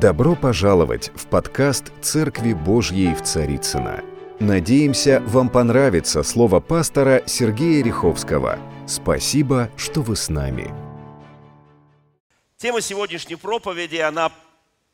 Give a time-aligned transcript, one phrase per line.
[0.00, 4.02] Добро пожаловать в подкаст «Церкви Божьей в Царицына.
[4.38, 8.58] Надеемся, вам понравится слово пастора Сергея Риховского.
[8.88, 10.72] Спасибо, что вы с нами.
[12.56, 14.32] Тема сегодняшней проповеди, она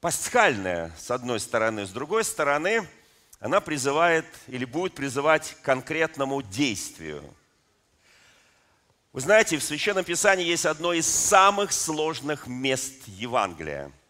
[0.00, 1.86] пасхальная, с одной стороны.
[1.86, 2.82] С другой стороны,
[3.38, 7.22] она призывает или будет призывать к конкретному действию.
[9.12, 13.92] Вы знаете, в Священном Писании есть одно из самых сложных мест Евангелия–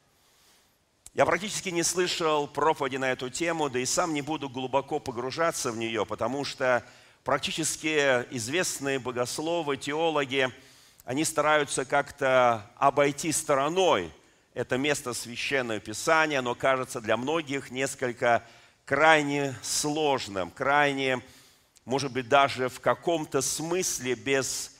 [1.17, 5.73] я практически не слышал проповеди на эту тему, да и сам не буду глубоко погружаться
[5.73, 6.85] в нее, потому что
[7.25, 10.50] практически известные богословы, теологи,
[11.07, 14.13] они стараются как-то обойти стороной
[14.53, 18.43] это место Священного Писания, но кажется для многих несколько
[18.85, 21.23] крайне сложным, крайне,
[21.87, 24.76] может быть, даже в каком-то смысле без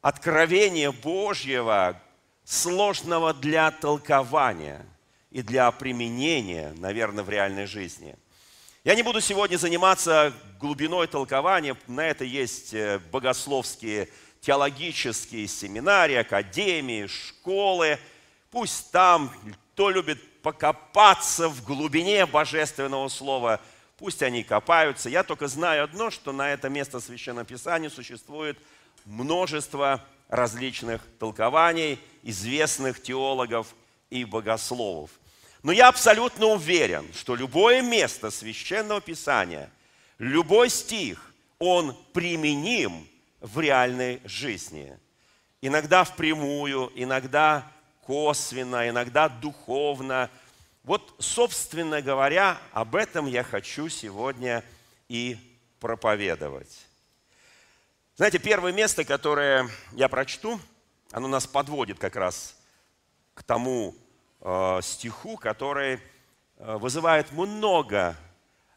[0.00, 2.02] откровения Божьего,
[2.44, 4.84] сложного для толкования–
[5.34, 8.14] и для применения, наверное, в реальной жизни.
[8.84, 14.08] Я не буду сегодня заниматься глубиной толкования, на это есть э, богословские,
[14.40, 17.98] теологические семинарии, академии, школы.
[18.52, 19.32] Пусть там,
[19.72, 23.60] кто любит покопаться в глубине божественного слова,
[23.98, 25.08] пусть они копаются.
[25.10, 28.56] Я только знаю одно, что на это место Священного Писания существует
[29.04, 33.74] множество различных толкований известных теологов
[34.10, 35.10] и богословов.
[35.64, 39.70] Но я абсолютно уверен, что любое место священного писания,
[40.18, 43.08] любой стих, он применим
[43.40, 44.94] в реальной жизни.
[45.62, 47.66] Иногда впрямую, иногда
[48.02, 50.28] косвенно, иногда духовно.
[50.82, 54.62] Вот, собственно говоря, об этом я хочу сегодня
[55.08, 55.38] и
[55.80, 56.84] проповедовать.
[58.16, 60.60] Знаете, первое место, которое я прочту,
[61.10, 62.54] оно нас подводит как раз
[63.32, 63.94] к тому
[64.82, 65.94] стиху, который
[66.58, 68.16] э, вызывает много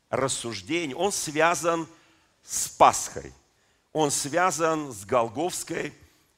[0.10, 0.94] рассуждений.
[0.94, 1.88] Он связан
[2.44, 3.34] с Пасхой.
[3.92, 5.94] Он связан с Голговской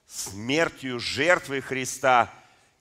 [0.08, 2.34] смертью, жертвой Христа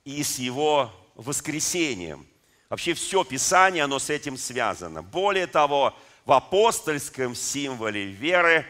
[0.04, 2.26] и с Его воскресением.
[2.70, 5.02] Вообще все Писание, оно с этим связано.
[5.02, 8.64] Более того, в апостольском символе веры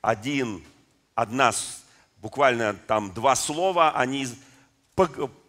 [0.00, 0.64] один,
[1.14, 1.52] одна,
[2.18, 4.26] буквально там два слова, они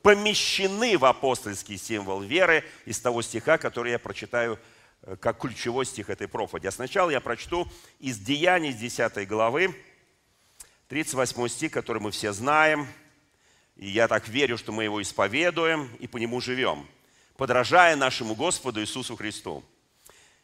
[0.03, 4.59] помещены в апостольский символ веры из того стиха, который я прочитаю
[5.01, 6.67] э, как ключевой стих этой проповеди.
[6.67, 7.67] А сначала я прочту
[7.99, 9.73] из Деяний, с 10 главы,
[10.89, 12.85] 38 стих, который мы все знаем.
[13.77, 16.85] И я так верю, что мы его исповедуем и по нему живем,
[17.37, 19.63] подражая нашему Господу Иисусу Христу.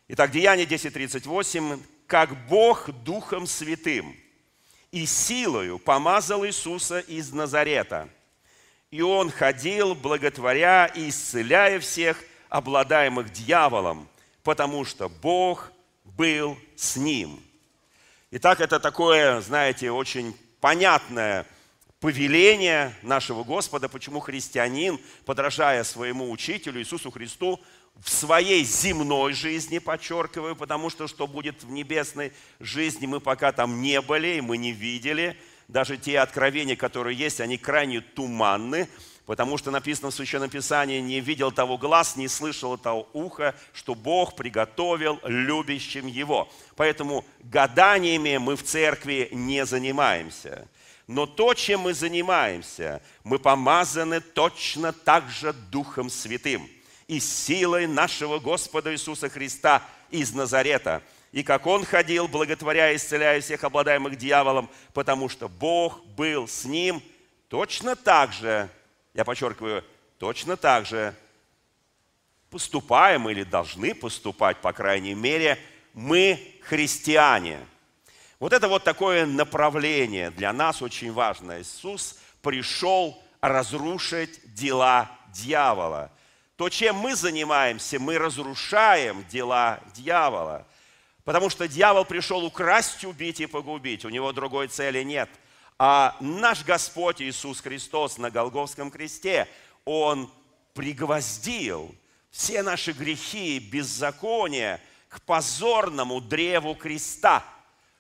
[0.08, 1.84] Итак, Деяние 10.38.
[2.08, 4.16] «Как Бог Духом Святым
[4.90, 8.10] и силою помазал Иисуса из Назарета–
[8.92, 14.08] и он ходил, благотворя и исцеляя всех, обладаемых дьяволом,
[14.44, 15.72] потому что Бог
[16.04, 17.40] был с ним.
[18.32, 21.46] Итак, это такое, знаете, очень понятное
[22.00, 27.60] повеление нашего Господа, почему христианин, подражая своему учителю Иисусу Христу,
[28.04, 33.82] в своей земной жизни, подчеркиваю, потому что что будет в небесной жизни, мы пока там
[33.82, 35.38] не были, и мы не видели–
[35.70, 38.90] даже те откровения, которые есть, они крайне туманны,
[39.28, 43.94] потому что написано в Священном Писании, не видел того глаз, не слышал того уха, что
[43.94, 46.52] Бог приготовил любящим Его.
[46.76, 50.68] Поэтому гаданиями мы в церкви не занимаемся.
[51.06, 56.68] Но то, чем мы занимаемся, мы помазаны точно так же Духом Святым
[57.08, 63.40] и силой нашего Господа Иисуса Христа из Назарета– и как он ходил, благотворя и исцеляя
[63.42, 67.04] всех обладаемых дьяволом, потому что Бог был с ним,
[67.50, 68.70] точно так же,
[69.14, 69.84] я подчеркиваю,
[70.18, 71.14] точно так же
[72.50, 75.60] поступаем или должны поступать, по крайней мере,
[75.94, 77.60] мы христиане.
[78.40, 81.62] Вот это вот такое направление для нас очень важно.
[81.62, 86.12] Иисус пришел разрушить дела дьявола.
[86.56, 90.66] То, чем мы занимаемся, мы разрушаем дела дьявола–
[91.30, 94.04] Потому что дьявол пришел украсть, убить и погубить.
[94.04, 95.30] У него другой цели нет.
[95.78, 99.48] А наш Господь Иисус Христос на Голговском кресте,
[99.86, 100.32] Он
[100.74, 101.94] пригвоздил
[102.32, 107.46] все наши грехи и беззакония к позорному древу креста,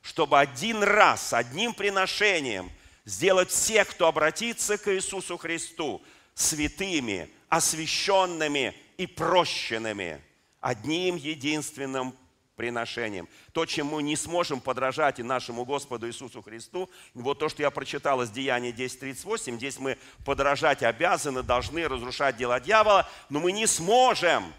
[0.01, 2.71] чтобы один раз, одним приношением
[3.05, 6.01] сделать всех, кто обратится к Иисусу Христу,
[6.33, 10.19] святыми, освященными и прощенными
[10.61, 12.15] одним единственным
[12.59, 13.29] приношением.
[13.53, 17.71] То, чем мы не сможем подражать и нашему Господу Иисусу Христу, вот то, что я
[17.71, 23.65] прочитал из Деяния 10.38, здесь мы подражать обязаны, должны разрушать дела дьявола, но мы не
[23.65, 24.53] сможем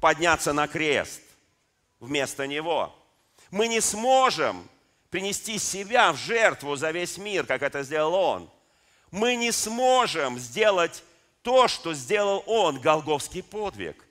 [0.00, 1.20] подняться на крест
[2.00, 2.96] вместо него.
[3.50, 4.66] Мы не сможем
[5.10, 8.50] принести себя в жертву за весь мир, как это сделал Он.
[9.10, 11.04] Мы не сможем сделать
[11.42, 14.06] то, что сделал Он, Голговский подвиг.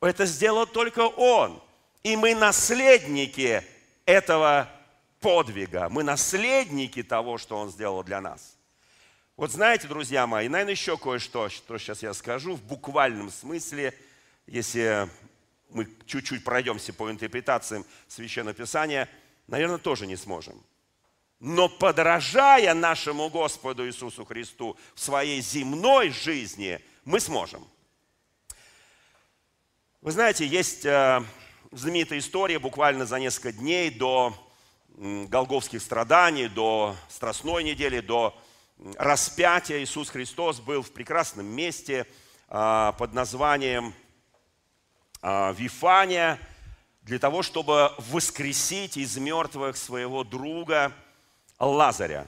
[0.00, 1.62] Это сделал только Он.
[2.02, 3.64] И мы наследники
[4.04, 4.70] этого
[5.20, 5.88] подвига.
[5.88, 8.56] Мы наследники того, что Он сделал для нас.
[9.36, 13.94] Вот знаете, друзья мои, наверное, еще кое-что, что сейчас я скажу, в буквальном смысле,
[14.46, 15.08] если
[15.70, 19.08] мы чуть-чуть пройдемся по интерпретациям Священного Писания,
[19.46, 20.60] наверное, тоже не сможем.
[21.40, 27.64] Но подражая нашему Господу Иисусу Христу в своей земной жизни, мы сможем.
[30.00, 31.22] Вы знаете, есть э,
[31.70, 34.34] знаменитая история буквально за несколько дней до
[34.96, 38.36] голговских страданий, до Страстной недели, до
[38.96, 42.06] распятия Иисус Христос был в прекрасном месте
[42.48, 43.94] а, под названием
[45.20, 46.40] а, Вифания
[47.02, 50.92] для того, чтобы воскресить из мертвых своего друга
[51.58, 52.26] Лазаря.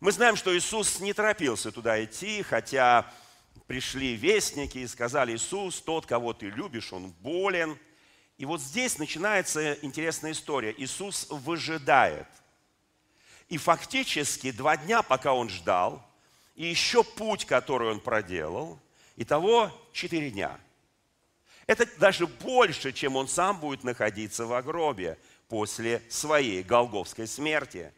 [0.00, 3.10] Мы знаем, что Иисус не торопился туда идти, хотя
[3.66, 7.78] пришли вестники и сказали, Иисус, тот, кого ты любишь, он болен–
[8.38, 10.72] и вот здесь начинается интересная история.
[10.78, 12.28] Иисус выжидает.
[13.48, 16.04] И фактически два дня, пока он ждал,
[16.54, 18.78] и еще путь, который он проделал,
[19.16, 20.58] и того четыре дня.
[21.66, 25.18] Это даже больше, чем он сам будет находиться в гробе
[25.48, 27.92] после своей голговской смерти.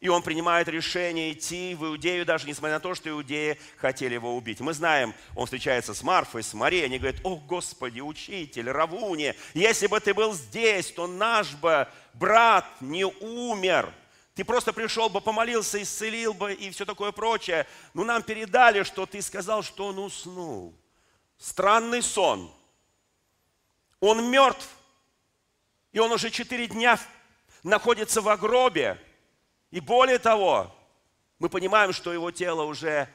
[0.00, 4.36] И он принимает решение идти в Иудею, даже несмотря на то, что иудеи хотели его
[4.36, 4.60] убить.
[4.60, 9.88] Мы знаем, он встречается с Марфой, с Марией, они говорят, о Господи, учитель, Равуни, если
[9.88, 13.92] бы ты был здесь, то наш бы брат не умер.
[14.34, 17.66] Ты просто пришел бы, помолился, исцелил бы и все такое прочее.
[17.92, 20.76] Но нам передали, что ты сказал, что он уснул.
[21.38, 22.52] Странный сон.
[23.98, 24.68] Он мертв.
[25.90, 27.00] И он уже четыре дня
[27.64, 28.96] находится в гробе.
[29.70, 30.74] И более того,
[31.38, 33.08] мы понимаем, что его тело уже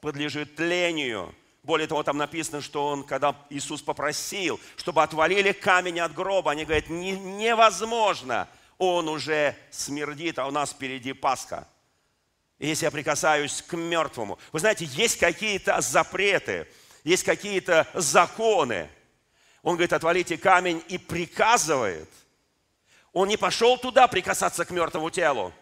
[0.00, 1.34] подлежит тлению.
[1.62, 6.64] Более того, там написано, что он, когда Иисус попросил, чтобы отвалили камень от гроба, они
[6.64, 8.48] говорят, Не, невозможно,
[8.78, 11.68] он уже смердит, а у нас впереди Пасха.
[12.58, 16.66] Если я прикасаюсь к мертвому, вы знаете, есть какие-то запреты,
[17.04, 18.90] есть какие-то законы.
[19.62, 22.08] Он говорит, отвалите камень и приказывает.
[23.12, 25.52] Он не пошел туда прикасаться к мертвому телу.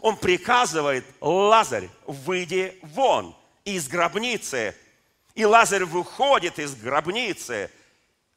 [0.00, 4.74] Он приказывает, Лазарь, выйди вон из гробницы.
[5.34, 7.70] И Лазарь выходит из гробницы,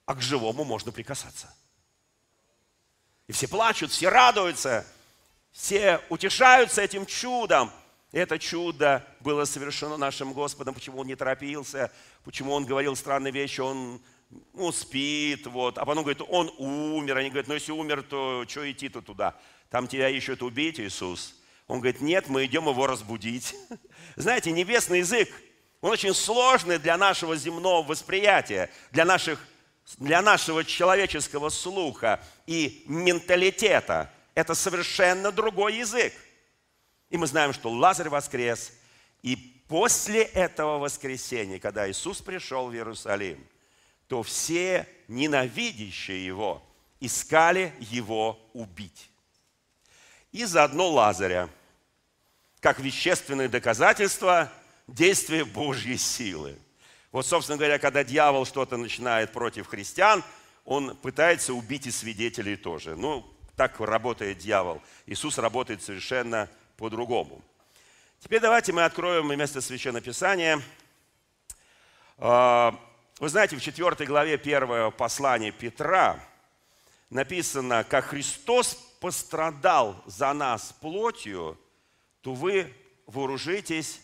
[0.05, 1.53] а к живому можно прикасаться.
[3.27, 4.85] И все плачут, все радуются,
[5.51, 7.71] все утешаются этим чудом.
[8.11, 10.73] Это чудо было совершено нашим Господом.
[10.73, 11.91] Почему Он не торопился,
[12.23, 14.01] почему Он говорил странные вещи, Он
[14.53, 15.77] ну, спит, вот.
[15.77, 17.17] а потом говорит, Он умер.
[17.17, 19.35] Они говорят, ну если умер, то что идти-то туда?
[19.69, 21.35] Там тебя ищут убить, Иисус.
[21.67, 23.53] Он говорит, нет, мы идем его разбудить.
[24.15, 25.29] Знаете, небесный язык,
[25.81, 29.45] он очень сложный для нашего земного восприятия, для, наших,
[29.97, 34.11] для нашего человеческого слуха и менталитета.
[34.33, 36.13] Это совершенно другой язык.
[37.09, 38.71] И мы знаем, что Лазарь воскрес.
[39.21, 39.35] И
[39.67, 43.45] после этого воскресения, когда Иисус пришел в Иерусалим,
[44.07, 46.63] то все ненавидящие его
[47.01, 49.09] искали его убить.
[50.31, 51.49] И заодно Лазаря–
[52.59, 54.51] как вещественное доказательство
[54.87, 56.57] действия Божьей силы.
[57.11, 60.23] Вот, собственно говоря, когда дьявол что-то начинает против христиан,
[60.65, 62.95] он пытается убить и свидетелей тоже.
[62.95, 64.81] Ну, так работает дьявол.
[65.05, 67.41] Иисус работает совершенно по-другому.
[68.19, 70.61] Теперь давайте мы откроем место Священного Писания.
[72.17, 72.77] А,
[73.19, 76.19] вы знаете, в 4 главе 1 послания Петра
[77.09, 81.57] написано, как Христос пострадал за нас плотью,
[82.27, 82.73] то вы
[83.05, 84.01] вооружитесь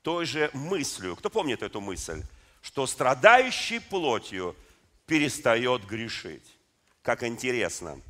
[0.00, 1.14] той же мыслью.
[1.14, 2.22] Кто помнит эту мысль?
[2.62, 4.56] Что страдающий плотью
[5.04, 6.56] перестает грешить.
[7.02, 8.00] Как интересно.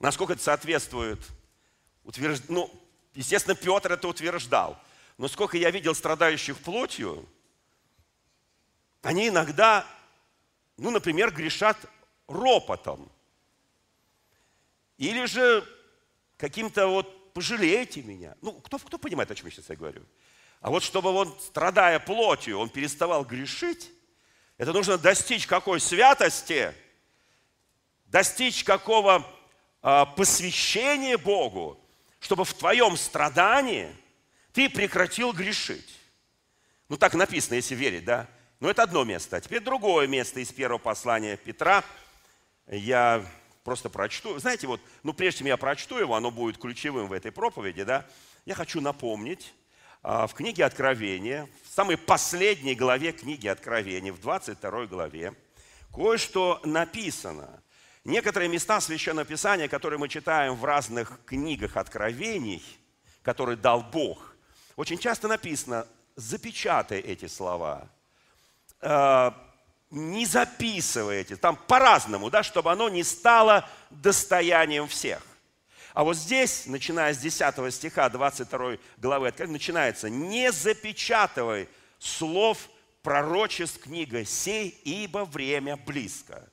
[0.00, 1.18] Насколько это соответствует
[2.02, 2.44] утвержд...
[2.48, 2.70] Ну,
[3.12, 4.82] естественно, Петр это утверждал.
[5.18, 7.28] Но сколько я видел страдающих плотью,
[9.02, 9.86] они иногда,
[10.78, 11.76] ну, например, грешат
[12.26, 13.12] ропотом.
[14.96, 15.62] Или же
[16.38, 18.34] каким-то вот пожалейте меня.
[18.40, 20.02] Ну, кто, кто понимает, о чем я сейчас я говорю?
[20.62, 23.90] А вот чтобы он, страдая плотью, он переставал грешить,
[24.56, 26.74] это нужно достичь какой святости?
[28.06, 29.26] достичь какого
[29.82, 31.78] а, посвящения Богу,
[32.20, 33.94] чтобы в твоем страдании
[34.52, 36.00] ты прекратил грешить.
[36.88, 38.26] Ну, так написано, если верить, да?
[38.60, 39.36] Но это одно место.
[39.36, 41.84] А теперь другое место из первого послания Петра.
[42.66, 43.22] Я
[43.66, 44.38] просто прочту.
[44.38, 48.06] Знаете, вот, ну, прежде чем я прочту его, оно будет ключевым в этой проповеди, да?
[48.44, 49.52] Я хочу напомнить,
[50.04, 55.34] а, в книге Откровения, в самой последней главе книги Откровения, в 22 главе,
[55.92, 57.60] кое-что написано.
[58.04, 62.62] Некоторые места Священного Писания, которые мы читаем в разных книгах Откровений,
[63.24, 64.36] которые дал Бог,
[64.76, 67.88] очень часто написано, запечатай эти слова,
[68.80, 69.30] э,
[69.90, 75.22] не записывайте, там по-разному, да, чтобы оно не стало достоянием всех.
[75.94, 82.68] А вот здесь, начиная с 10 стиха 22 главы начинается «Не запечатывай слов
[83.02, 86.46] пророчеств книга сей, ибо время близко».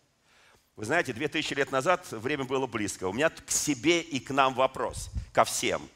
[0.75, 3.07] Вы знаете, 2000 лет назад время было близко.
[3.07, 5.87] У меня к себе и к нам вопрос, ко всем.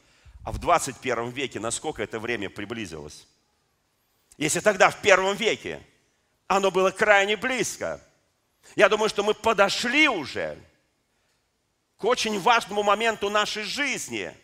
[0.44, 3.26] А в 21 веке насколько это время приблизилось?
[4.36, 5.82] Если тогда, в первом веке,
[6.48, 8.00] оно было крайне близко.
[8.74, 10.58] Я думаю, что мы подошли уже
[11.98, 14.34] к очень важному моменту нашей жизни.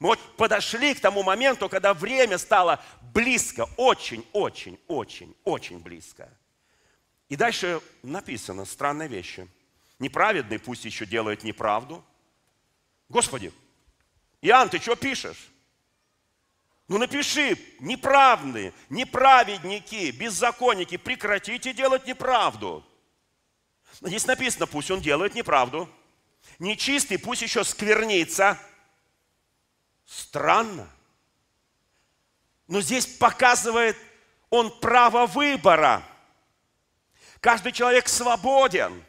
[0.00, 6.28] Мы подошли к тому моменту, когда время стало близко, очень, очень, очень, очень близко.
[7.28, 9.46] И дальше написано странные вещи.
[9.98, 12.04] Неправедный пусть еще делает неправду.
[13.08, 13.52] Господи,
[14.40, 15.51] Иоанн, ты что пишешь?
[16.92, 22.84] Ну напиши, неправные, неправедники, беззаконники, прекратите делать неправду.
[24.02, 25.88] Здесь написано, пусть он делает неправду.
[26.58, 28.58] Нечистый пусть еще сквернится.
[30.04, 30.86] Странно.
[32.68, 33.96] Но здесь показывает
[34.50, 36.02] он право выбора.
[37.40, 39.02] Каждый человек свободен.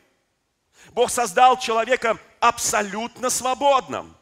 [0.93, 4.15] Бог создал человека абсолютно свободным.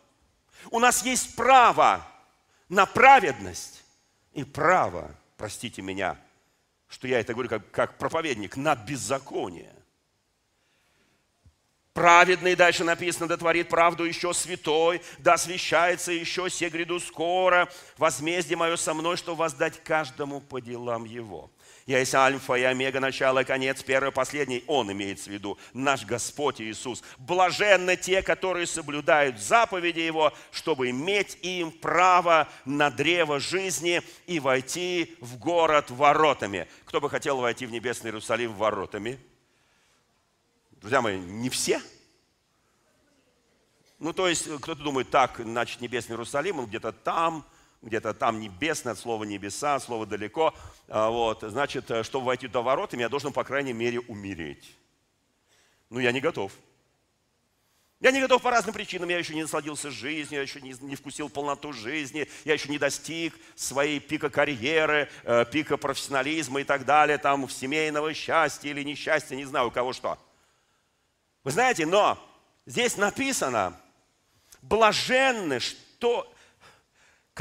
[0.71, 2.07] У нас есть право
[2.71, 3.83] на праведность
[4.31, 6.17] и право, простите меня,
[6.87, 9.75] что я это говорю как, как проповедник, на беззаконие.
[11.91, 18.55] Праведный, дальше написано, да творит правду еще святой, да освящается еще се гряду скоро, возмездие
[18.55, 21.51] мое со мной, что воздать каждому по делам его.
[21.87, 24.63] Я есть альфа и омега, начало и конец, первый и последний.
[24.67, 27.03] Он имеется в виду, наш Господь Иисус.
[27.17, 35.17] Блаженны те, которые соблюдают заповеди Его, чтобы иметь им право на древо жизни и войти
[35.21, 36.67] в город воротами.
[36.85, 39.19] Кто бы хотел войти в небесный Иерусалим воротами?
[40.71, 41.81] Друзья мои, не все.
[43.97, 47.45] Ну, то есть, кто-то думает, так, значит, небесный Иерусалим, он где-то там,
[47.81, 50.53] где-то там небесное, от слова небеса, слово далеко.
[50.87, 54.75] А, вот, значит, э, чтобы войти туда воротами, я должен, по крайней мере, умереть.
[55.89, 56.51] Ну, я не готов.
[57.99, 60.95] Я не готов по разным причинам, я еще не насладился жизнью, я еще не, не
[60.95, 66.85] вкусил полноту жизни, я еще не достиг своей пика карьеры, э, пика профессионализма и так
[66.85, 70.17] далее, там, семейного счастья или несчастья, не знаю, у кого что.
[71.43, 72.17] Вы знаете, но
[72.65, 73.79] здесь написано,
[74.63, 76.31] блаженны, что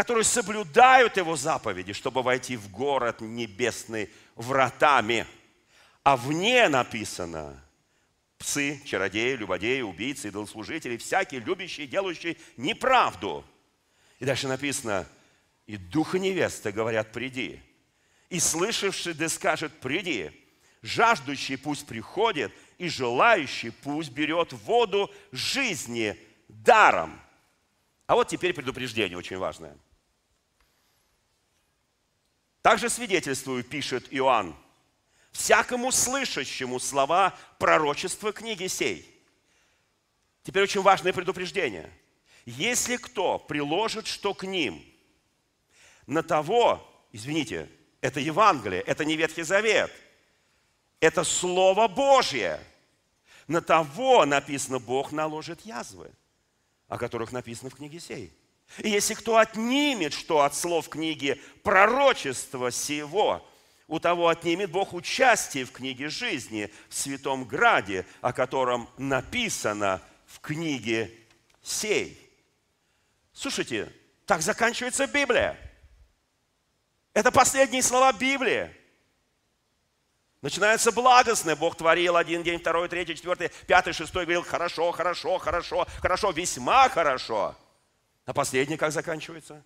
[0.00, 5.26] которые соблюдают Его заповеди, чтобы войти в город небесный вратами.
[6.02, 7.62] А вне написано
[8.38, 13.44] псы, чародеи, любодеи, убийцы, идолослужители, всякие любящие, делающие неправду.
[14.20, 15.06] И дальше написано,
[15.66, 17.60] и дух и невеста говорят, приди.
[18.30, 20.30] И слышавший да скажет, приди.
[20.80, 26.16] Жаждущий пусть приходит, и желающий пусть берет воду жизни
[26.48, 27.20] даром.
[28.06, 29.76] А вот теперь предупреждение очень важное–
[32.62, 34.54] также свидетельствую, пишет Иоанн,
[35.32, 39.06] всякому слышащему слова пророчества книги сей.
[40.42, 41.90] Теперь очень важное предупреждение.
[42.46, 44.84] Если кто приложит что к ним,
[46.06, 49.92] на того, извините, это Евангелие, это не Ветхий Завет,
[51.00, 52.60] это Слово Божье.
[53.46, 56.10] На того, написано, Бог наложит язвы,
[56.88, 58.32] о которых написано в книге сей.
[58.78, 63.46] И если кто отнимет что от слов книги пророчества сего,
[63.88, 70.38] у того отнимет Бог участие в книге жизни, в Святом Граде, о котором написано в
[70.40, 71.12] книге
[71.62, 72.16] сей.
[73.32, 73.92] Слушайте,
[74.26, 75.58] так заканчивается Библия.
[77.12, 78.70] Это последние слова Библии.
[80.40, 81.56] Начинается благостное.
[81.56, 84.24] Бог творил один день, второй, третий, четвертый, пятый, шестой.
[84.24, 87.56] Говорил, хорошо, хорошо, хорошо, хорошо, весьма хорошо.
[88.30, 89.64] А последний как заканчивается?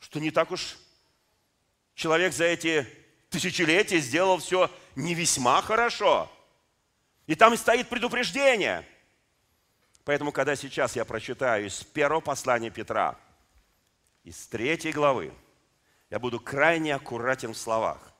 [0.00, 0.76] Что не так уж
[1.94, 2.86] человек за эти
[3.30, 6.30] тысячелетия сделал все не весьма хорошо.
[7.26, 8.86] И там стоит предупреждение.
[10.04, 13.18] Поэтому, когда сейчас я прочитаю из первого послания Петра,
[14.22, 15.32] из третьей главы,
[16.10, 18.12] я буду крайне аккуратен в словах.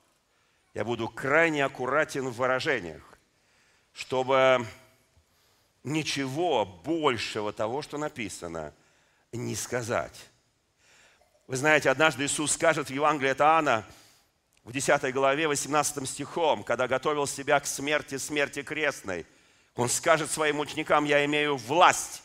[0.73, 3.03] Я буду крайне аккуратен в выражениях,
[3.93, 4.67] чтобы
[5.85, 8.73] ничего большего того, что написано,
[9.37, 10.31] не сказать.
[11.47, 13.85] Вы знаете, однажды Иисус скажет в Евангелии от Иоанна,
[14.65, 19.25] в 10 главе, 18 стихом, когда готовил себя к смерти, смерти крестной,
[19.77, 22.23] Он скажет своим ученикам, я имею власть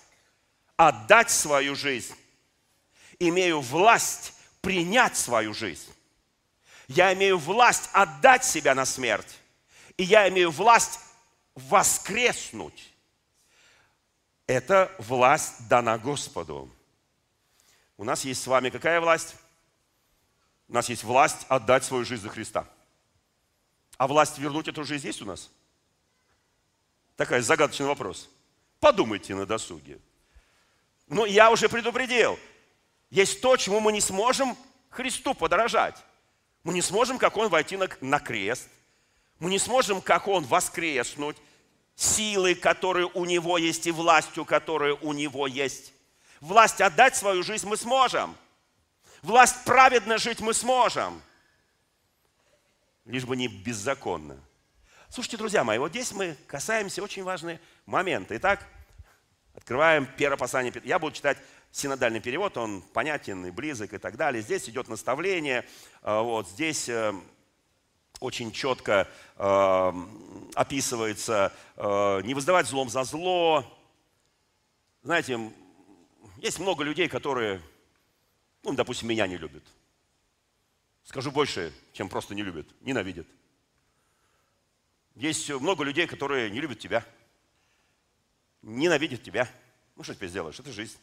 [0.76, 2.16] отдать свою жизнь,
[3.20, 5.92] имею власть принять свою жизнь.
[6.88, 9.40] Я имею власть отдать себя на смерть.
[9.98, 11.00] И я имею власть
[11.56, 12.94] воскреснуть.
[14.48, 16.70] Эта власть дана Господу.
[18.02, 19.36] У нас есть с вами какая власть?
[20.68, 22.66] У нас есть власть отдать свою жизнь за Христа.
[23.96, 25.52] А власть вернуть эту жизнь есть у нас?
[27.16, 28.28] Такой загадочный вопрос.
[28.80, 30.00] Подумайте на досуге.
[31.10, 32.40] Ну, я уже предупредил.
[33.12, 34.58] Есть то, чему мы не сможем
[34.90, 36.04] Христу подорожать.
[36.64, 38.68] Мы не сможем, как Он, войти на, на крест.
[39.38, 41.38] Мы не сможем, как Он, воскреснуть
[41.96, 45.94] силой, которые у Него есть, и властью, которая у Него есть.
[46.42, 48.36] Власть отдать свою жизнь мы сможем.
[49.22, 51.22] Власть праведно жить мы сможем.
[53.06, 54.40] Лишь бы не беззаконно.
[55.08, 58.38] Слушайте, друзья мои, вот здесь мы касаемся очень важные моменты.
[58.38, 58.66] Итак,
[59.54, 60.74] открываем первое послание.
[60.84, 61.38] Я буду читать
[61.72, 64.42] синодальный перевод, он понятен и близок и так далее.
[64.42, 65.64] Здесь идет наставление,
[66.02, 67.14] э, вот здесь э,
[68.20, 69.08] очень четко
[69.38, 69.94] э,
[70.56, 73.66] описывается не воздавать злом за зло.
[75.02, 75.52] Знаете,
[76.42, 77.62] есть много людей, которые,
[78.64, 79.64] ну, допустим, меня не любят.
[81.04, 83.28] Скажу больше, чем просто не любят, ненавидят.
[85.14, 87.06] Есть много людей, которые не любят тебя,
[88.64, 89.48] ненавидят тебя.
[89.96, 90.60] Ну, что теперь сделаешь?
[90.60, 90.98] Это жизнь.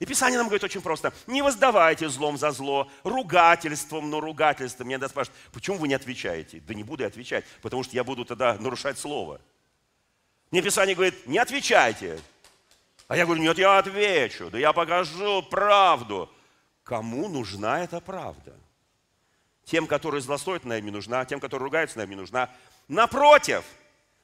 [0.00, 1.12] И Писание нам говорит очень просто.
[1.28, 4.86] Не воздавайте злом за зло, ругательством, но ругательством.
[4.86, 6.58] Мне иногда спрашивают, почему вы не отвечаете?
[6.60, 9.40] Да не буду я отвечать, потому что я буду тогда нарушать слово.
[10.50, 12.18] Мне Писание говорит, не отвечайте.
[13.10, 16.32] А я говорю, нет, я отвечу, да я покажу правду.
[16.84, 18.54] Кому нужна эта правда?
[19.64, 21.24] Тем, которые злословят, наверное, не нужна.
[21.24, 22.48] Тем, которые ругаются, наверное, не нужна.
[22.86, 23.64] Напротив,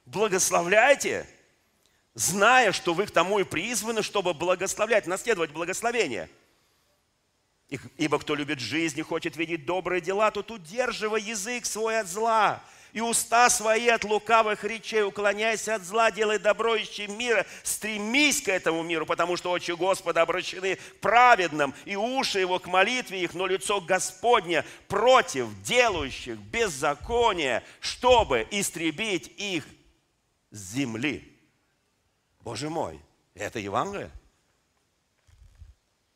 [0.05, 1.29] благословляйте–
[2.14, 6.31] зная, что вы к тому и призваны, чтобы благословлять, наследовать благословение.
[7.99, 12.62] Ибо кто любит жизнь и хочет видеть добрые дела, тот удерживай язык свой от зла
[12.97, 18.49] и уста свои от лукавых речей, уклоняйся от зла, делай добро, ищи мира, стремись к
[18.49, 23.35] этому миру, потому что очи Господа обращены к праведным, и уши его к молитве их,
[23.35, 29.67] но лицо Господне против делающих беззаконие, чтобы истребить их
[30.51, 31.39] с земли.
[32.41, 32.99] Боже мой,
[33.35, 34.11] это Евангелие?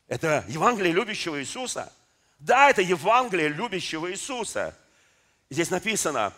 [0.08, 1.92] Это Евангелие любящего Иисуса?
[2.38, 4.74] Да, это Евангелие любящего Иисуса.
[5.50, 6.32] Здесь написано,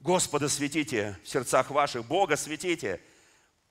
[0.00, 3.00] Господа светите в сердцах ваших, Бога светите.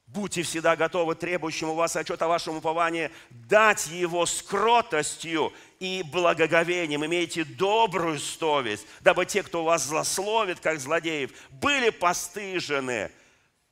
[0.08, 7.06] Будьте всегда готовы требующему вас отчет о вашем уповании, дать его с кротостью и благоговением.
[7.06, 13.12] Имейте добрую совесть, дабы те, кто вас злословит, как злодеев, были постыжены–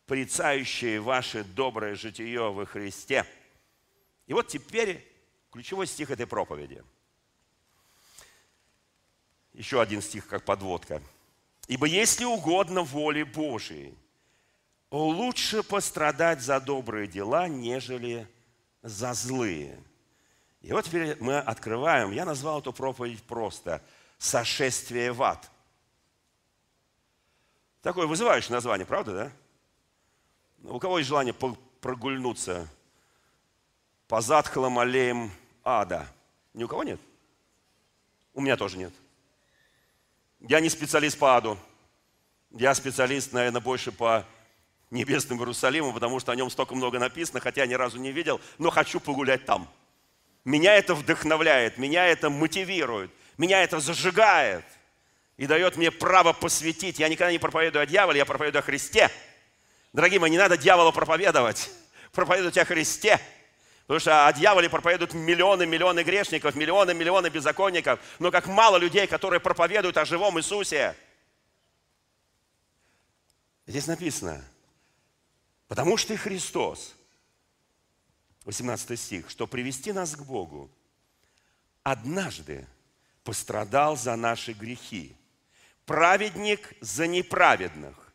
[0.06, 3.26] порицающие ваше доброе житие во Христе.
[4.28, 5.04] И вот теперь
[5.52, 6.84] ключевой стих этой проповеди.
[9.54, 11.02] Еще один стих, как подводка.
[11.68, 13.98] «Ибо если угодно воле Божией,
[14.92, 18.28] лучше пострадать за добрые дела, нежели
[18.82, 19.82] за злые».
[20.62, 23.82] И вот теперь мы открываем, я назвал эту проповедь просто
[24.18, 25.50] «Сошествие в ад».
[27.82, 30.70] Такое вызывающее название, правда, да?
[30.70, 31.34] У кого есть желание
[31.82, 32.70] прогульнуться
[34.08, 35.32] по затхлым аллеям
[35.66, 36.08] ада?
[36.54, 37.02] Ни у кого нет?
[38.34, 38.94] У меня тоже нет.
[40.44, 41.58] Я не специалист по аду.
[42.52, 44.26] Я специалист, наверное, больше по
[44.92, 48.40] небесному Иерусалиму, потому что о нем столько много написано, хотя я ни разу не видел,
[48.60, 49.68] но хочу погулять там.
[50.46, 54.66] Меня это вдохновляет, меня это мотивирует, меня это зажигает
[55.38, 57.00] и дает мне право посвятить.
[57.00, 59.10] Я никогда не проповедую о дьяволе, я проповедую о Христе–
[59.94, 61.70] Дорогие мои, не надо дьяволу проповедовать.
[62.14, 63.20] Проповедуйте о Христе.
[63.86, 68.00] Потому что о дьяволе проповедуют миллионы, миллионы грешников, миллионы, миллионы беззаконников.
[68.20, 70.96] Но как мало людей, которые проповедуют о живом Иисусе.
[73.68, 74.44] Здесь написано,
[75.68, 76.96] потому что Христос,
[78.46, 80.70] 18 стих, что привести нас к Богу,
[81.82, 82.66] однажды
[83.24, 85.16] пострадал за наши грехи,
[85.86, 88.14] праведник за неправедных,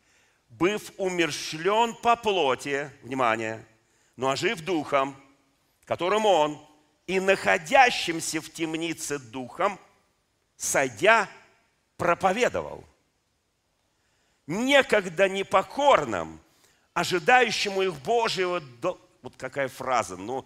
[0.49, 3.65] быв умершлен по плоти, внимание,
[4.15, 5.15] но ожив духом,
[5.89, 6.63] которым он
[7.07, 9.79] и находящимся в темнице духом,
[10.55, 11.27] сойдя,
[11.97, 12.83] проповедовал.
[14.45, 16.39] Некогда непокорным,
[16.93, 18.61] ожидающему их Божьего...
[19.23, 20.45] Вот какая фраза, ну,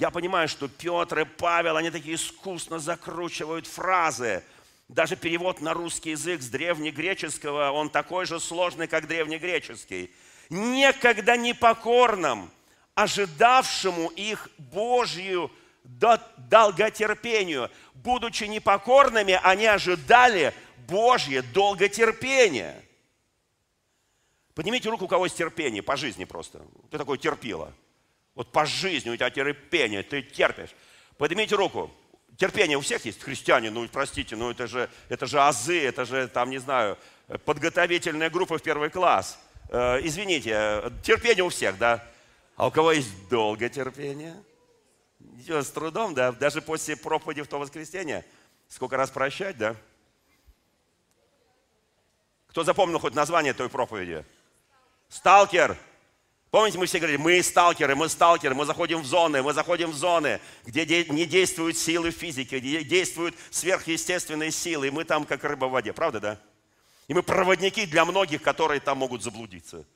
[0.00, 4.42] я понимаю, что Петр и Павел, они такие искусно закручивают фразы.
[4.88, 10.10] Даже перевод на русский язык с древнегреческого, он такой же сложный, как древнегреческий.
[10.48, 12.50] Некогда непокорным,
[13.02, 15.50] ожидавшему их Божью
[15.84, 17.70] долготерпению.
[17.94, 20.54] Будучи непокорными, они ожидали
[20.88, 22.82] Божье долготерпение.
[24.54, 26.60] Поднимите руку, у кого есть терпение, по жизни просто.
[26.90, 27.72] Ты такой терпила.
[28.34, 30.70] Вот по жизни у тебя терпение, ты терпишь.
[31.16, 31.90] Поднимите руку.
[32.36, 36.26] Терпение у всех есть, христиане, ну простите, ну это же, это же азы, это же
[36.28, 36.96] там, не знаю,
[37.44, 39.38] подготовительная группа в первый класс.
[39.68, 42.02] Э, извините, терпение у всех, да?
[42.60, 44.36] А у кого есть долгое терпение?
[45.48, 46.30] С трудом, да?
[46.30, 48.22] Даже после проповеди в то воскресенье.
[48.68, 49.74] Сколько раз прощать, да?
[52.48, 54.26] Кто запомнил хоть название той проповеди?
[55.08, 55.74] Сталкер.
[56.50, 59.96] Помните, мы все говорили, мы сталкеры, мы сталкеры, мы заходим в зоны, мы заходим в
[59.96, 65.64] зоны, где не действуют силы физики, где действуют сверхъестественные силы, и мы там как рыба
[65.64, 66.40] в воде, правда, да?
[67.08, 69.86] И мы проводники для многих, которые там могут заблудиться.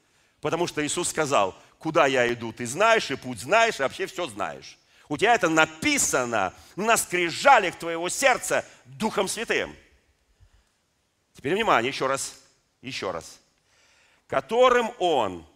[0.44, 4.26] Потому что Иисус сказал, куда я иду, ты знаешь, и путь знаешь, и вообще все
[4.26, 4.76] знаешь.
[5.08, 9.74] У тебя это написано на скрижалях твоего сердца Духом Святым.
[11.32, 12.34] Теперь внимание, еще раз,
[12.82, 13.40] еще раз.
[14.26, 15.46] Которым Он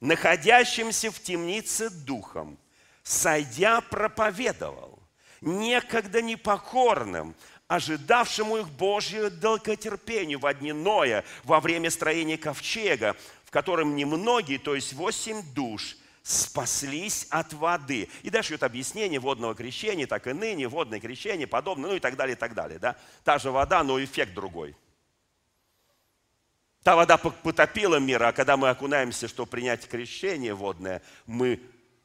[0.00, 2.58] находящимся в темнице духом,
[3.04, 4.98] сойдя, проповедовал,
[5.40, 7.36] некогда непокорным,
[7.68, 13.14] ожидавшему их Божье долготерпению в дни Ноя, во время строения ковчега,
[13.48, 18.10] в котором немногие, то есть восемь душ, спаслись от воды.
[18.22, 22.16] И дальше идет объяснение водного крещения, так и ныне, водное крещение, подобное, ну и так
[22.16, 22.78] далее, и так далее.
[22.78, 22.96] Да?
[23.24, 24.76] Та же вода, но эффект другой–
[26.88, 31.60] Та вода потопила мир, а когда мы окунаемся, чтобы принять крещение водное, мы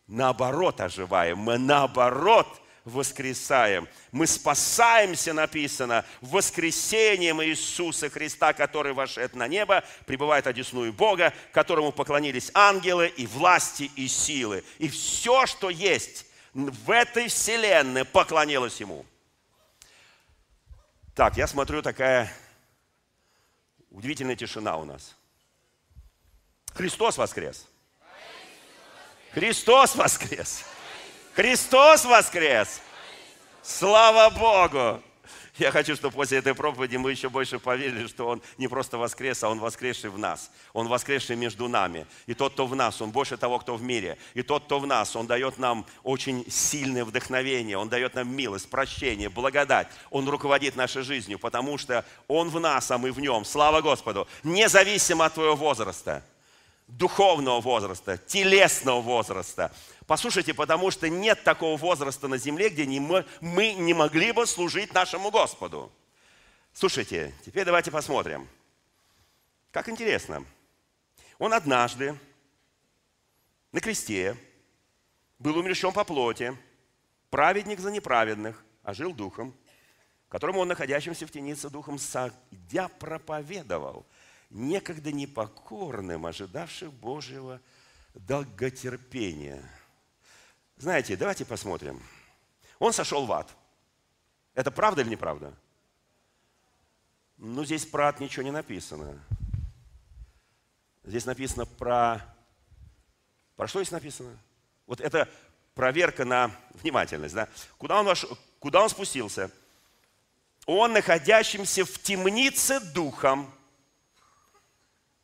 [0.07, 3.87] наоборот оживаем, мы наоборот воскресаем.
[4.11, 12.51] Мы спасаемся, написано, воскресением Иисуса Христа, который вошед на небо, пребывает одесную Бога, которому поклонились
[12.53, 14.63] ангелы и власти и силы.
[14.79, 19.05] И все, что есть в этой вселенной, поклонилось Ему.
[21.15, 22.31] Так, я смотрю, такая
[23.93, 25.15] Удивительная тишина у нас.
[26.73, 27.67] Христос воскрес.
[29.31, 29.95] Христос воскрес.
[29.95, 30.65] Христос воскрес.
[33.63, 35.01] Слава Богу.
[35.57, 39.43] Я хочу, чтобы после этой проповеди мы еще больше поверили, что Он не просто воскрес,
[39.43, 40.51] а Он воскресший в нас.
[40.73, 42.05] Он воскресший между нами.
[42.27, 44.19] И тот, кто в нас, Он больше того, кто в мире.
[44.35, 48.69] И тот, кто в нас, Он дает нам очень сильное вдохновение, Он дает нам милость,
[48.69, 49.87] прощение, благодать.
[50.11, 53.43] Он руководит нашей жизнью, потому что Он в нас, а мы в Нем.
[53.43, 54.27] Слава Господу.
[54.43, 56.23] Независимо от твоего возраста
[56.87, 59.71] духовного возраста, телесного возраста.
[60.07, 64.45] Послушайте, потому что нет такого возраста на земле, где не мы, мы не могли бы
[64.45, 65.91] служить нашему Господу.
[66.73, 68.47] Слушайте, теперь давайте посмотрим.
[69.71, 70.45] Как интересно.
[71.39, 72.17] Он однажды
[73.71, 74.37] на кресте
[75.39, 76.57] был умерщен по плоти,
[77.29, 79.53] праведник за неправедных, а жил духом,
[80.29, 84.05] которому он, находящимся в тенице духом, садя проповедовал–
[84.53, 87.59] некогда непокорным, ожидавших Божьего
[88.13, 89.67] долготерпения.
[90.83, 92.03] Знаете, давайте посмотрим.
[92.77, 93.49] Он сошел в ад.
[94.53, 95.53] Это правда или неправда?
[97.37, 99.17] Ну, здесь про ад ничего не написано.
[101.05, 102.19] Здесь написано про...
[103.55, 104.37] Про что здесь написано?
[104.85, 105.29] Вот это
[105.73, 107.33] проверка на внимательность.
[107.33, 107.47] Да?
[107.77, 109.51] Куда, он вошел, куда он спустился?
[110.65, 113.49] Он, находящимся в темнице духом,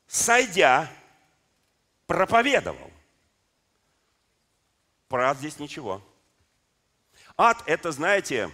[0.07, 0.89] сойдя,
[2.07, 2.88] проповедовал.
[5.09, 6.01] Про ад здесь ничего.
[7.35, 8.51] Ад– это, знаете,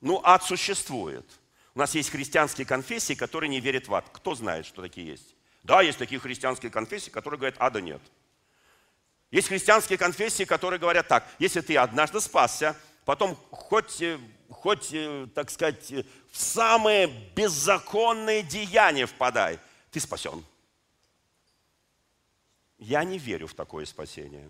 [0.00, 1.26] ну, ад существует.
[1.74, 4.08] У нас есть христианские конфессии, которые не верят в ад.
[4.12, 5.34] Кто знает, что такие есть?
[5.64, 8.00] Да, есть такие христианские конфессии, которые говорят, ада нет.
[9.30, 15.26] Есть христианские конфессии, которые говорят так, если ты однажды спасся, потом хоть, э, хоть э,
[15.34, 15.90] так сказать,
[16.30, 19.58] в самые беззаконные деяния впадай,
[19.90, 20.44] ты спасен.
[22.78, 24.48] Я не верю в такое спасение.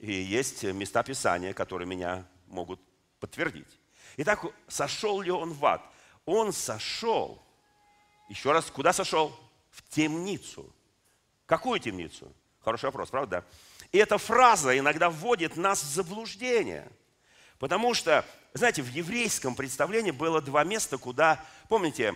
[0.00, 2.80] И есть места Писания, которые меня могут
[3.20, 3.78] подтвердить.
[4.16, 5.82] Итак, сошел ли он в ад?
[6.26, 7.40] Он сошел.
[8.28, 9.38] Еще раз, куда сошел?
[9.70, 10.72] в темницу.
[11.46, 12.32] Какую темницу?
[12.60, 13.44] Хороший вопрос, правда?
[13.92, 16.86] И эта фраза иногда вводит нас в заблуждение.
[17.58, 22.14] Потому что, знаете, в еврейском представлении было два места, куда, помните,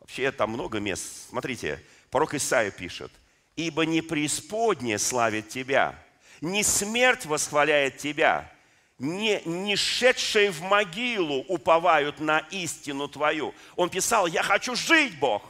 [0.00, 1.28] вообще там много мест.
[1.28, 3.10] Смотрите, пророк Исаия пишет,
[3.56, 5.98] «Ибо не преисподнее славит тебя,
[6.40, 8.52] не смерть восхваляет тебя,
[8.98, 13.54] не, не шедшие в могилу уповают на истину твою».
[13.74, 15.42] Он писал, «Я хочу жить, Бог».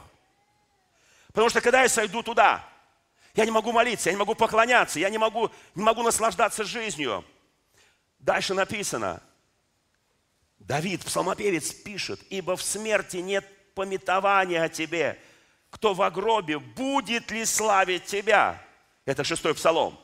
[1.27, 2.67] Потому что когда я сойду туда,
[3.35, 7.23] я не могу молиться, я не могу поклоняться, я не могу, не могу наслаждаться жизнью.
[8.17, 9.21] Дальше написано,
[10.57, 15.19] Давид, псалмопевец, пишет, «Ибо в смерти нет пометования о тебе.
[15.77, 18.59] Кто в гробе, будет ли славить тебя?»
[19.05, 19.97] Это шестой псалом.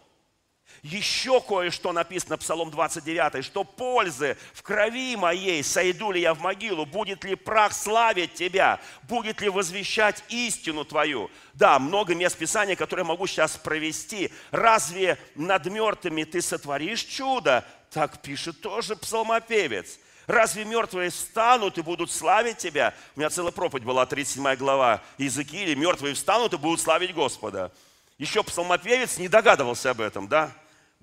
[0.83, 6.85] Еще кое-что написано, Псалом 29, что пользы в крови моей, сойду ли я в могилу,
[6.85, 11.31] будет ли прах славить тебя, будет ли возвещать истину твою.
[11.53, 14.31] Да, много мест Писания, которые могу сейчас провести.
[14.51, 17.65] Разве над мертвыми ты сотворишь чудо?
[17.89, 19.99] Так пишет тоже псалмопевец.
[20.27, 22.93] Разве мертвые встанут и будут славить тебя?
[23.15, 25.75] У меня целая проповедь была, 37 глава Иезекииля.
[25.75, 27.71] Мертвые встанут и будут славить Господа.
[28.17, 30.51] Еще псалмопевец не догадывался об этом, да?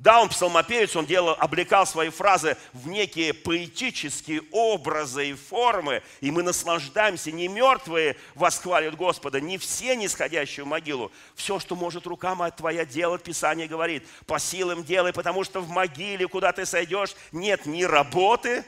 [0.00, 6.30] Да, он псалмопевец, он делал, облекал свои фразы в некие поэтические образы и формы, и
[6.30, 7.30] мы наслаждаемся.
[7.30, 11.12] Не мертвые восхвалят Господа, не все нисходящие в могилу.
[11.35, 15.68] Все, что может рука моя твоя делать, Писание говорит, по силам делай, потому что в
[15.68, 18.64] могиле, куда ты сойдешь, нет ни работы.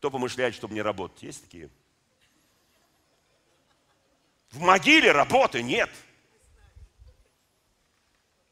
[0.00, 1.22] Кто помышляет, чтобы не работать?
[1.22, 1.68] Есть такие?
[4.50, 5.90] В могиле работы нет.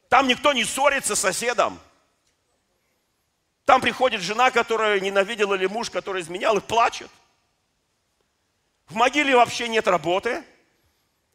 [0.09, 1.79] Там никто не ссорится с соседом.
[3.65, 7.09] Там приходит жена, которая ненавидела, или муж, который изменял, и плачет.
[8.85, 10.43] В могиле вообще нет работы.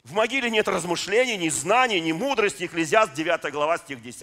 [0.05, 2.66] В могиле нет размышлений, ни знаний, ни мудрости.
[2.66, 4.22] Экклезиаст 9 глава, стих 10.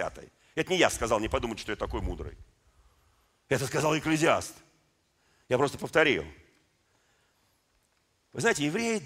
[0.56, 2.38] Это не я сказал, не подумайте, что я такой мудрый.
[3.50, 4.56] Это сказал Экклезиаст.
[5.52, 6.24] Я просто повторил.
[8.32, 9.04] Вы знаете, евреи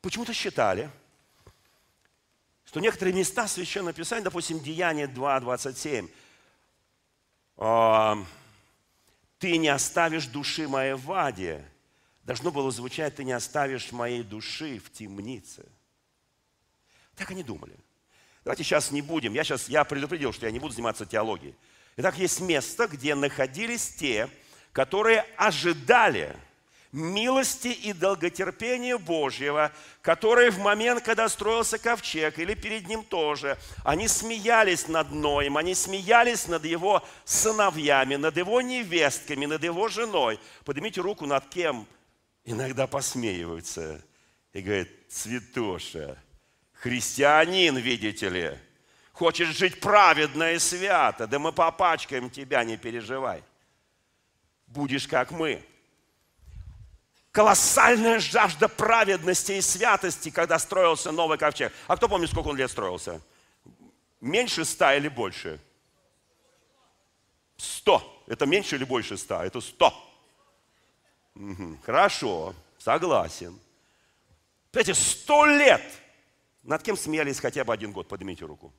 [0.00, 0.90] почему-то считали,
[2.64, 6.08] что некоторые места Священного Писания, допустим, Деяние 2, 27,
[9.38, 11.62] «Ты не оставишь души моей в аде».
[12.22, 15.66] Должно было звучать, «Ты не оставишь моей души в темнице».
[17.16, 17.76] Так они думали.
[18.44, 19.34] Давайте сейчас не будем.
[19.34, 21.54] Я сейчас, я предупредил, что я не буду заниматься теологией.
[21.98, 24.30] Итак, есть место, где находились те,
[24.72, 26.36] которые ожидали–
[26.92, 34.08] милости и долготерпения Божьего, которые в момент, когда строился ковчег, или перед ним тоже, они
[34.08, 40.40] смеялись над Ноем, они смеялись над его сыновьями, над его невестками, над его женой.
[40.64, 41.86] Поднимите руку над кем
[42.44, 44.02] иногда посмеиваются
[44.52, 46.18] и говорят, святоша,
[46.72, 48.58] христианин, видите ли,
[49.12, 53.44] хочешь жить праведно и свято, да мы попачкаем тебя, не переживай.
[54.70, 55.62] Будешь как мы–
[57.32, 61.72] колоссальная жажда праведности и святости, когда строился новый ковчег.
[61.86, 63.20] А кто помнит, сколько он лет строился?
[64.20, 65.60] Меньше ста или больше?
[67.56, 68.24] Сто.
[68.26, 69.44] Это меньше или больше ста?
[69.44, 69.92] Это сто.
[71.34, 71.78] Угу.
[71.84, 73.58] Хорошо, согласен.
[74.72, 75.82] Эти сто лет.
[76.62, 78.08] Над кем смеялись хотя бы один год?
[78.08, 78.72] Поднимите руку.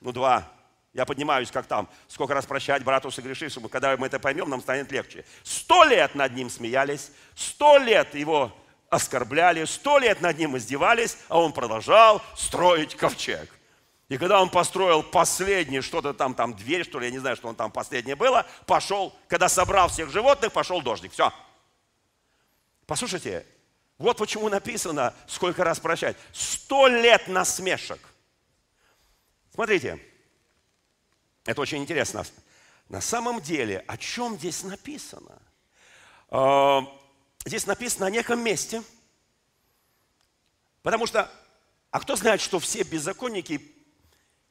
[0.00, 0.52] Ну, два.
[0.96, 4.90] Я поднимаюсь, как там, сколько раз прощать брату согрешившему, когда мы это поймем, нам станет
[4.90, 5.26] легче.
[5.42, 8.50] Сто лет над ним смеялись, сто лет его
[8.88, 13.52] оскорбляли, сто лет над ним издевались, а он продолжал строить ковчег.
[14.08, 17.48] И когда он построил последний, что-то там, там дверь, что ли, я не знаю, что
[17.48, 21.12] он там последнее было, пошел, когда собрал всех животных, пошел дождик.
[21.12, 21.30] Все.
[22.86, 23.44] Послушайте,
[23.98, 26.16] вот почему написано, сколько раз прощать.
[26.32, 28.00] Сто лет насмешек.
[29.52, 30.00] Смотрите,
[31.46, 32.24] это очень интересно.
[32.88, 35.40] На самом деле, о чем здесь написано?
[36.28, 36.82] А,
[37.44, 38.82] здесь написано о неком месте.
[40.82, 41.30] Потому что,
[41.90, 43.75] а кто знает, что все беззаконники,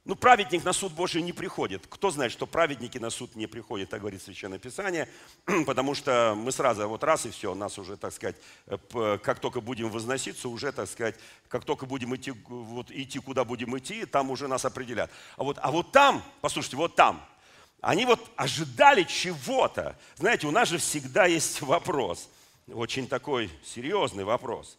[0.06, 1.88] ну, праведник на суд Божий не приходит.
[1.90, 5.10] Кто знает, что праведники на суд не приходят, так говорит Священное Писание,
[5.66, 8.36] потому что мы сразу, вот раз и все, нас уже, так сказать,
[9.24, 11.16] как только будем возноситься, уже, так сказать,
[11.48, 15.10] как только будем идти, вот, идти куда будем идти, там уже нас определят.
[15.38, 17.26] А вот, а вот там, послушайте, вот там,
[17.82, 19.98] они вот ожидали чего-то.
[20.18, 22.30] Знаете, у нас же всегда есть вопрос,
[22.68, 24.78] очень такой серьезный вопрос.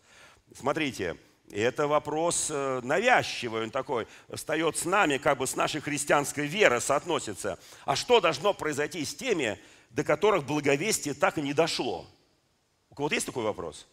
[0.55, 1.17] Смотрите,
[1.49, 6.47] и это вопрос э, навязчивый, он такой, встает с нами, как бы с нашей христианской
[6.47, 7.59] верой соотносится.
[7.85, 9.59] А что должно произойти с теми,
[9.91, 12.07] до которых благовестие так и не дошло?
[12.97, 13.87] кого-то есть такой вопрос?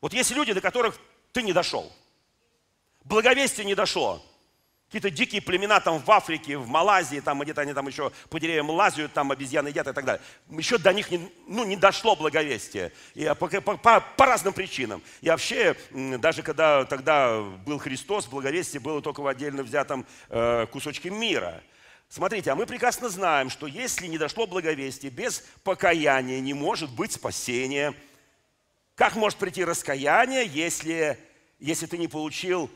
[0.00, 0.98] Вот есть люди, до которых
[1.32, 1.92] ты не дошел.
[3.04, 4.24] Благовестие не дошло.
[4.86, 8.70] Какие-то дикие племена там в Африке, в Малайзии, там где-то они там еще по деревьям
[8.70, 10.22] лазят, там обезьяны едят и так далее.
[10.48, 12.92] Еще до них не, ну, не дошло благовестие.
[13.14, 15.02] И по, по, по, по разным причинам.
[15.22, 21.10] И вообще, даже когда тогда был Христос, благовестие было только в отдельно взятом э, кусочке
[21.10, 21.64] мира.
[22.08, 27.10] Смотрите, а мы прекрасно знаем, что если не дошло благовестие, без покаяния не может быть
[27.10, 27.92] спасения.
[28.94, 31.18] Как может прийти раскаяние, если,
[31.58, 32.70] если ты не получил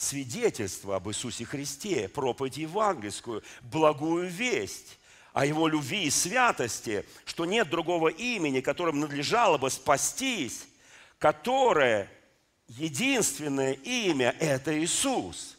[0.00, 4.98] свидетельство об Иисусе Христе, проповедь евангельскую, благую весть
[5.34, 10.66] о Его любви и святости, что нет другого имени, которым надлежало бы спастись,
[11.18, 12.10] которое
[12.66, 15.58] единственное имя– это Иисус.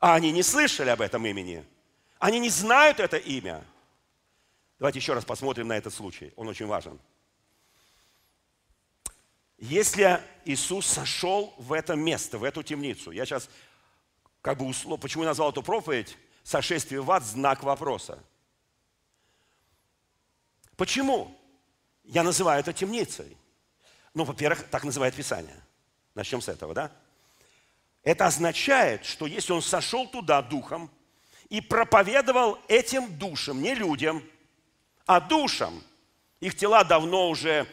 [0.00, 1.62] А они не слышали об этом имени.
[2.18, 3.62] Они не знают это имя.
[4.78, 6.32] Давайте еще раз посмотрим на этот случай.
[6.36, 6.98] Он очень важен.
[9.58, 13.48] Если Иисус сошел в это место, в эту темницу, я сейчас
[14.44, 18.22] как бы услов, почему я назвал эту проповедь «Сошествие в ад» знак вопроса.
[20.76, 21.34] Почему
[22.04, 23.38] я называю это темницей?
[24.12, 25.58] Ну, во-первых, так называет Писание.
[26.14, 26.92] Начнем с этого, да?
[28.02, 30.90] Это означает, что если он сошел туда духом
[31.48, 34.22] и проповедовал этим душам, не людям,
[35.06, 35.82] а душам,
[36.40, 37.66] их тела давно уже,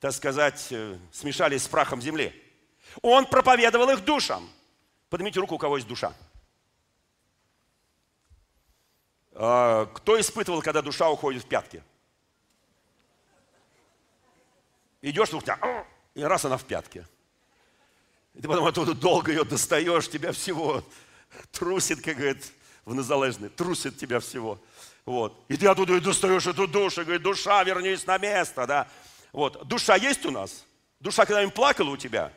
[0.00, 2.32] так сказать, э, смешались с прахом земли.
[3.02, 4.48] Он проповедовал их душам.
[5.08, 6.12] Поднимите руку, у кого есть душа.
[9.32, 11.82] А, кто испытывал, когда душа уходит в пятки?
[15.02, 17.06] Идешь, у тебя, и раз она в пятке.
[18.34, 20.82] И ты потом оттуда долго ее достаешь, тебя всего
[21.52, 22.52] трусит, как говорит
[22.84, 24.58] в незалежной, трусит тебя всего.
[25.04, 25.44] Вот.
[25.48, 28.88] И ты оттуда и достаешь эту душу, и говорит, душа, вернись на место, да.
[29.32, 29.66] Вот.
[29.68, 30.64] Душа есть у нас?
[30.98, 32.32] Душа когда-нибудь плакала у тебя?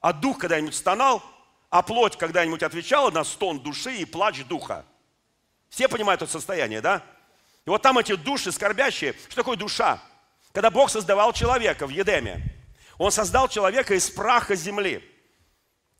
[0.00, 1.22] А дух когда-нибудь стонал?
[1.72, 4.84] А плоть когда-нибудь отвечала на стон души и плач духа.
[5.70, 7.02] Все понимают это состояние, да?
[7.64, 9.14] И вот там эти души скорбящие.
[9.14, 9.98] Что такое душа?
[10.52, 12.44] Когда Бог создавал человека в Едеме,
[12.98, 15.02] Он создал человека из праха земли.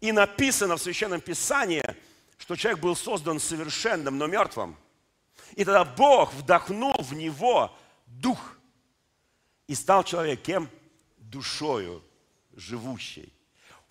[0.03, 1.97] И написано в Священном Писании,
[2.37, 4.77] что человек был создан совершенным, но мертвым.
[5.53, 8.59] И тогда Бог вдохнул в него дух.
[9.69, 10.69] И стал человек кем?
[11.17, 12.05] Душою
[12.55, 13.32] живущей.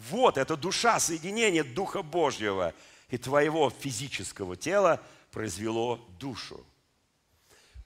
[0.10, 2.74] Вот эта душа, соединение Духа Божьего
[3.10, 5.00] и твоего физического тела
[5.32, 6.66] произвело душу.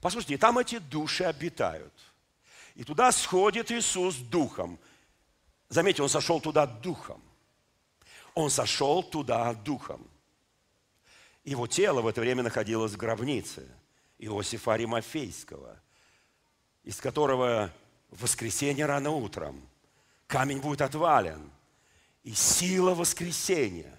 [0.00, 1.92] Послушайте, там эти души обитают.
[2.74, 4.78] И туда сходит Иисус духом.
[5.68, 7.22] Заметьте, он сошел туда духом.
[8.34, 10.06] Он сошел туда духом.
[11.44, 13.66] Его тело в это время находилось в гробнице
[14.18, 15.78] Иосифа Римофейского,
[16.82, 17.70] из которого
[18.10, 19.60] в воскресенье рано утром
[20.26, 21.50] камень будет отвален–
[22.26, 23.94] и сила воскресения.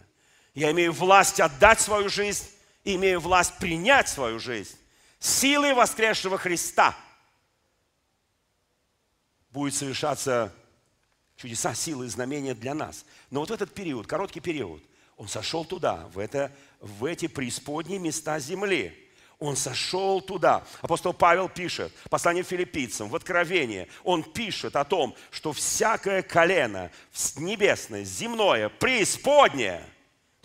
[0.54, 2.46] Я имею власть отдать свою жизнь
[2.96, 4.78] имею власть принять свою жизнь.
[5.20, 6.96] Силой воскресшего Христа
[9.52, 10.54] будет совершаться
[11.36, 13.06] чудеса, силы и знамения для нас.
[13.30, 14.82] Но вот этот период, короткий период,
[15.18, 19.04] он сошел туда, в, это, в эти преисподние места земли–
[19.39, 20.63] он сошел туда.
[20.82, 26.91] Апостол Павел пишет, послание филиппийцам, в Откровении, он пишет о том, что всякое колено
[27.36, 29.84] небесное, земное, преисподнее,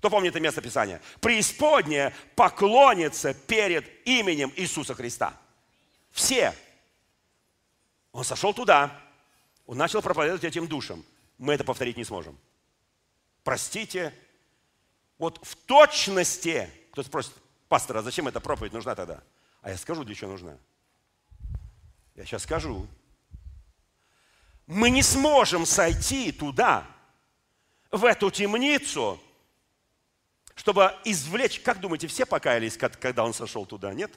[0.03, 1.01] кто помнит это место Писания?
[1.21, 5.33] Преисподнее поклонится перед именем Иисуса Христа.
[6.11, 6.53] Все.
[8.11, 9.01] Он сошел туда,
[9.65, 11.05] он начал проповедовать этим душам.
[11.39, 12.37] Мы это повторить не сможем.
[13.45, 14.13] Простите,
[15.19, 17.33] вот в точности, кто спросит,
[17.73, 19.23] Пастор, а зачем эта проповедь нужна тогда?
[19.63, 20.59] А я скажу, для чего нужна.
[22.15, 22.87] Я сейчас скажу.
[24.67, 26.87] Мы не сможем сойти туда,
[27.91, 29.19] в эту темницу,
[30.55, 31.61] чтобы извлечь...
[31.61, 34.13] Как думаете, все покаялись, когда он сошел туда, нет?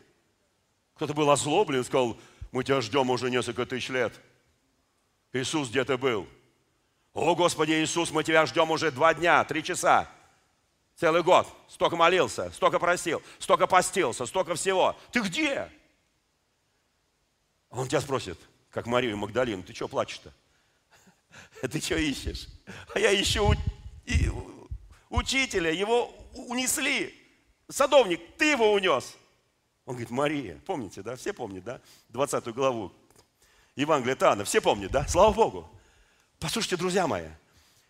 [0.95, 2.19] Кто-то был озлоблен сказал,
[2.51, 4.19] мы тебя ждем уже несколько тысяч лет.
[5.31, 6.27] Иисус, где ты был?
[7.13, 10.11] О, Господи Иисус, мы тебя ждем уже два дня, три часа.
[10.95, 11.47] Целый год.
[11.67, 14.95] Столько молился, столько просил, столько постился, столько всего.
[15.11, 15.69] Ты где?
[17.69, 18.39] Он тебя спросит,
[18.69, 20.33] как Марию Магдалину, ты что плачешь-то?
[21.67, 22.47] Ты что ищешь?
[22.93, 23.53] А я ищу
[25.09, 27.13] учителя, его унесли.
[27.67, 29.17] Садовник, ты его унес.
[29.85, 31.15] Он говорит, Мария, помните, да?
[31.15, 31.81] Все помнят, да?
[32.09, 32.93] 20 главу
[33.75, 34.45] Евангелия Тана.
[34.45, 35.05] Все помнят, да?
[35.07, 35.69] Слава Богу.
[36.39, 37.27] Послушайте, друзья мои,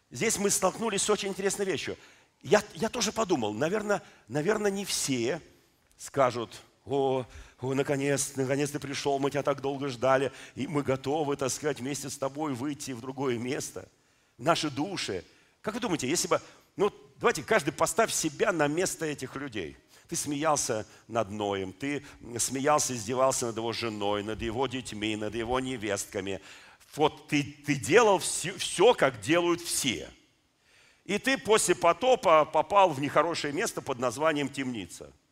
[0.09, 1.97] здесь мы столкнулись с очень интересной вещью
[2.45, 5.41] я, я тоже подумал, наверное, наверное, не все
[5.97, 7.25] скажут, о,
[7.59, 11.79] о, наконец, наконец ты пришел, мы тебя так долго ждали, и мы готовы, так сказать,
[11.79, 13.89] вместе с тобой выйти в другое место.
[14.37, 15.23] Наши души.
[15.61, 16.39] Как вы думаете, если бы,
[16.75, 19.75] ну, давайте каждый поставь себя на место этих людей.
[20.07, 22.05] Ты смеялся над Ноем, ты
[22.37, 26.41] смеялся, издевался над его женой, над его детьми, над его невестками.
[26.95, 30.07] Вот ты, ты делал все, все, как делают все.
[31.05, 35.13] И ты после потопа попал в нехорошее место под названием темница–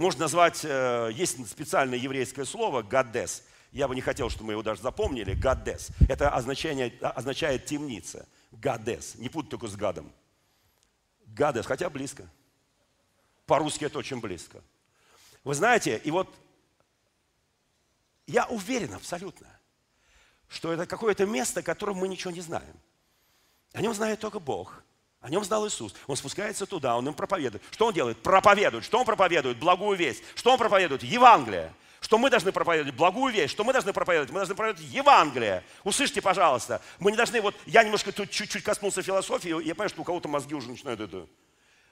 [0.00, 3.44] можно назвать, э, есть специальное еврейское слово «гадес».
[3.70, 5.34] Я бы не хотел, чтобы мы его даже запомнили.
[5.34, 5.90] «Гадес».
[6.08, 8.26] Это означает, означает темница.
[8.50, 9.16] «Гадес».
[9.16, 10.10] Не путать только с гадом.
[11.26, 12.26] «Гадес», хотя близко.
[13.44, 14.62] По-русски это очень близко.
[15.44, 16.34] Вы знаете, и вот
[18.26, 19.48] я уверен абсолютно,
[20.48, 22.74] что это какое-то место, о котором мы ничего не знаем.
[23.72, 24.82] О нем знает только Бог–
[25.20, 25.94] о нем знал Иисус.
[26.06, 27.62] Он спускается туда, он им проповедует.
[27.70, 28.22] Что он делает?
[28.22, 28.84] Проповедует.
[28.84, 29.58] Что он проповедует?
[29.58, 30.22] Благую весть.
[30.34, 31.02] Что он проповедует?
[31.02, 31.74] Евангелие.
[32.00, 32.94] Что мы должны проповедовать?
[32.94, 33.52] Благую весть.
[33.52, 34.30] Что мы должны проповедовать?
[34.30, 35.62] Мы должны проповедовать Евангелие.
[35.84, 36.80] Услышьте, пожалуйста.
[36.98, 40.26] Мы не должны, вот я немножко тут чуть-чуть коснулся философии, я понимаю, что у кого-то
[40.28, 41.26] мозги уже начинают это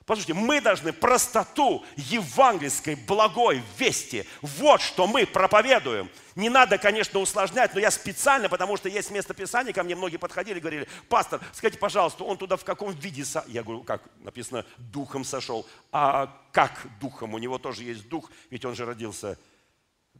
[0.08, 4.24] Послушайте, мы должны простоту евангельской благой вести.
[4.40, 6.08] Вот что мы проповедуем.
[6.34, 10.16] Не надо, конечно, усложнять, но я специально, потому что есть место Писания, ко мне многие
[10.16, 13.22] подходили и говорили, пастор, скажите, пожалуйста, он туда в каком виде?
[13.22, 13.44] Со...
[13.48, 15.66] Я говорю, как написано, духом сошел.
[15.92, 17.34] А как духом?
[17.34, 19.36] У него тоже есть дух, ведь он же родился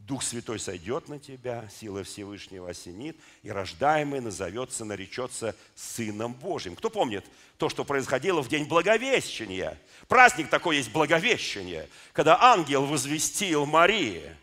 [0.09, 6.75] Дух Святой сойдет на тебя, сила Всевышнего осенит, и рождаемый назовется, наречется Сыном Божьим.
[6.75, 7.23] Кто помнит
[7.59, 9.79] то, что происходило в день Благовещения?
[10.07, 14.35] Праздник такой есть Благовещение, когда ангел возвестил Марии,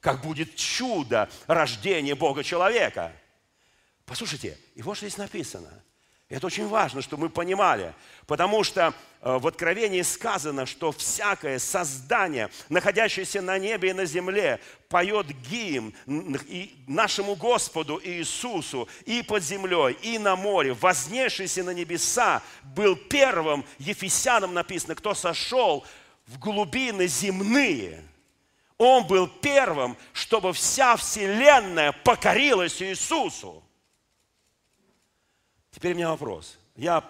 [0.00, 3.10] как будет чудо рождения Бога человека.
[4.06, 5.82] Послушайте, и вот что здесь написано–
[6.28, 7.94] это очень важно, чтобы мы понимали,
[8.26, 14.60] потому что э, в Откровении сказано, что всякое создание, находящееся на небе и на земле,
[14.90, 15.94] поет гимн
[16.86, 24.52] нашему Господу Иисусу и под землей, и на море, вознесшийся на небеса, был первым, Ефесянам
[24.52, 25.86] написано, кто сошел
[26.26, 28.04] в глубины земные.
[28.76, 33.64] Он был первым, чтобы вся вселенная покорилась Иисусу.
[35.78, 36.58] Теперь у меня вопрос.
[36.74, 37.08] Я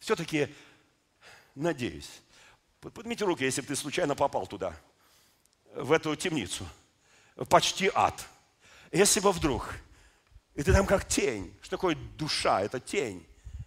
[0.00, 0.52] все-таки
[1.54, 2.10] надеюсь.
[2.80, 4.74] Поднимите руки, если бы ты случайно попал туда,
[5.72, 6.66] в эту темницу.
[7.48, 8.26] Почти ад.
[8.90, 9.76] Если бы вдруг,
[10.56, 11.56] и ты там как тень.
[11.62, 12.60] Что такое душа?
[12.62, 13.24] Это тень.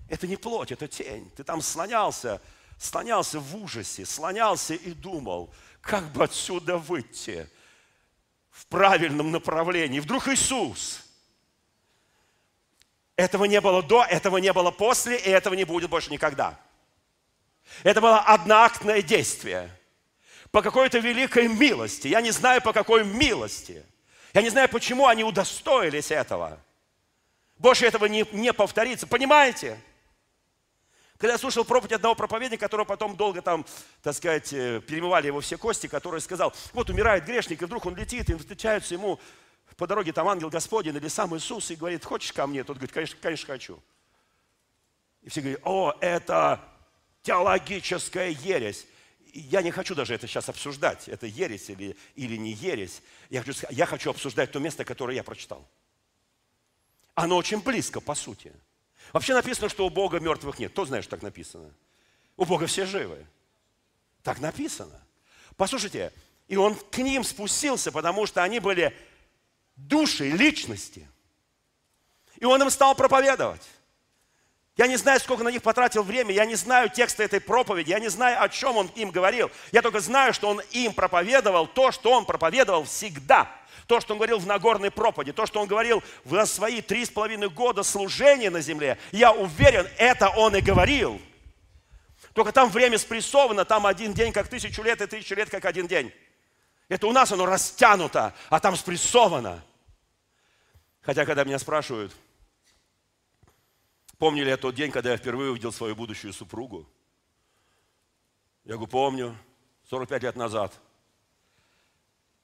[0.09, 1.31] Это не плоть, это тень.
[1.37, 2.41] Ты там слонялся,
[2.77, 7.49] слонялся в ужасе, слонялся и думал, как бы отсюда выйти
[8.51, 10.01] в правильном направлении.
[10.01, 11.03] Вдруг Иисус–
[13.15, 16.59] этого не было до, этого не было после, и этого не будет больше никогда.
[17.83, 19.71] Это было одноактное действие.
[20.51, 22.07] По какой-то великой милости.
[22.07, 23.83] Я не знаю, по какой милости.
[24.33, 26.59] Я не знаю, почему они удостоились этого.
[27.57, 29.07] Больше этого не, не повторится.
[29.07, 29.79] Понимаете?
[31.17, 33.65] Когда я слушал проповедь одного проповедника, которого потом долго там,
[34.03, 37.95] так сказать, э, перемывали его все кости, который сказал, вот умирает грешник, и вдруг он
[37.95, 39.19] летит, и встречаются ему
[39.77, 42.63] по дороге там ангел Господень или сам Иисус и говорит, хочешь ко мне?
[42.63, 43.83] Тот говорит, конечно, конечно хочу.
[45.21, 46.61] И все говорят, о, это
[47.23, 48.85] теологическая ересь.
[49.33, 53.01] Я не хочу даже это сейчас обсуждать, это ересь или, или не ересь.
[53.29, 55.67] Я хочу, я хочу обсуждать то место, которое я прочитал.
[57.15, 58.53] Оно очень близко, по сути.
[59.11, 60.71] Вообще написано, что у Бога мертвых нет.
[60.71, 61.73] Кто знает, что так написано?
[62.37, 63.25] У Бога все живы.
[64.23, 65.01] Так написано.
[65.57, 66.13] Послушайте,
[66.47, 68.95] и он к ним спустился, потому что они были
[69.75, 71.07] души, личности.
[72.37, 73.61] И он им стал проповедовать.
[74.77, 77.99] Я не знаю, сколько на них потратил время, я не знаю текста этой проповеди, я
[77.99, 79.49] не знаю, о чем он им говорил.
[79.71, 83.49] Я только знаю, что он им проповедовал то, что он проповедовал всегда.
[83.87, 87.09] То, что он говорил в Нагорной проповеди, то, что он говорил в свои три с
[87.09, 88.97] половиной года служения на земле.
[89.11, 91.21] Я уверен, это он и говорил.
[92.33, 95.87] Только там время спрессовано, там один день как тысячу лет, и тысячу лет как один
[95.87, 96.11] день.
[96.87, 99.63] Это у нас оно растянуто, а там спрессовано.
[101.01, 102.15] Хотя, когда меня спрашивают,
[104.17, 106.87] помню ли я тот день, когда я впервые увидел свою будущую супругу,
[108.63, 109.37] я говорю, помню,
[109.89, 110.73] 45 лет назад.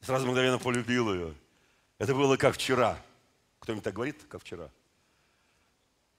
[0.01, 1.35] Сразу мгновенно полюбил ее.
[1.97, 2.99] Это было как вчера.
[3.59, 4.69] Кто-нибудь так говорит, как вчера?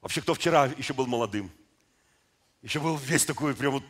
[0.01, 1.51] Вообще, кто вчера еще был молодым?
[2.63, 3.85] Еще был весь такой, прям вот,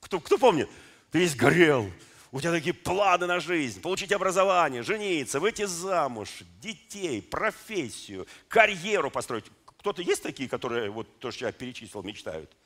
[0.00, 0.68] кто, кто помнит?
[1.10, 1.90] Ты весь горел,
[2.32, 6.28] у тебя такие планы на жизнь, получить образование, жениться, выйти замуж,
[6.60, 9.46] детей, профессию, карьеру построить.
[9.64, 12.56] Кто-то есть такие, которые, вот то, что я перечислил, мечтают?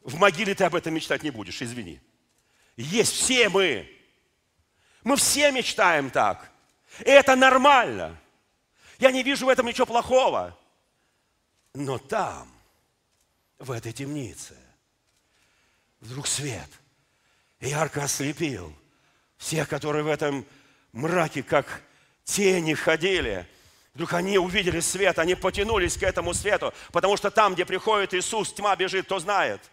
[0.00, 2.00] В могиле ты об этом мечтать не будешь, извини.
[2.76, 3.90] Есть все мы.
[5.04, 6.50] Мы все мечтаем так.
[7.00, 8.18] И это нормально.
[8.98, 10.58] Я не вижу в этом ничего плохого.
[11.74, 12.50] Но там,
[13.58, 14.56] в этой темнице,
[16.00, 16.68] вдруг свет
[17.60, 18.74] ярко ослепил
[19.42, 20.46] всех, которые в этом
[20.92, 21.82] мраке, как
[22.24, 23.46] тени ходили.
[23.94, 28.52] Вдруг они увидели свет, они потянулись к этому свету, потому что там, где приходит Иисус,
[28.52, 29.60] тьма бежит, кто знает–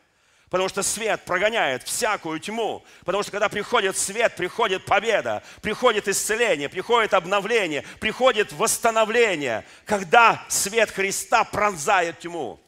[0.50, 2.84] Потому что свет прогоняет всякую тьму.
[3.06, 9.64] Потому что когда приходит свет, приходит победа, приходит исцеление, приходит обновление, приходит восстановление.
[9.86, 12.60] Когда свет Христа пронзает тьму.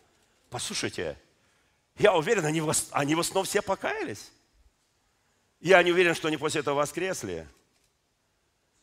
[0.51, 1.17] Послушайте,
[1.97, 4.31] я уверен, они, они в основном все покаялись.
[5.61, 7.47] Я не уверен, что они после этого воскресли.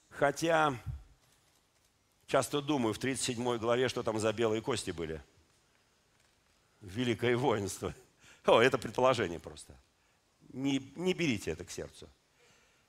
[0.08, 0.74] Хотя
[2.26, 5.22] часто думаю, в 37 главе, что там за белые кости были.
[6.80, 7.94] Великое воинство–
[8.48, 9.74] о, это предположение просто.
[10.54, 12.08] Не, не берите это к сердцу.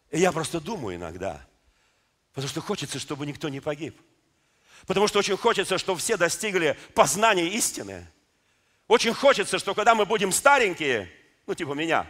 [0.09, 1.45] Я просто думаю иногда,
[2.33, 3.99] потому что хочется, чтобы никто не погиб.
[4.87, 8.07] Потому что очень хочется, чтобы все достигли познания истины.
[8.87, 11.11] Очень хочется, что когда мы будем старенькие,
[11.45, 12.09] ну типа меня,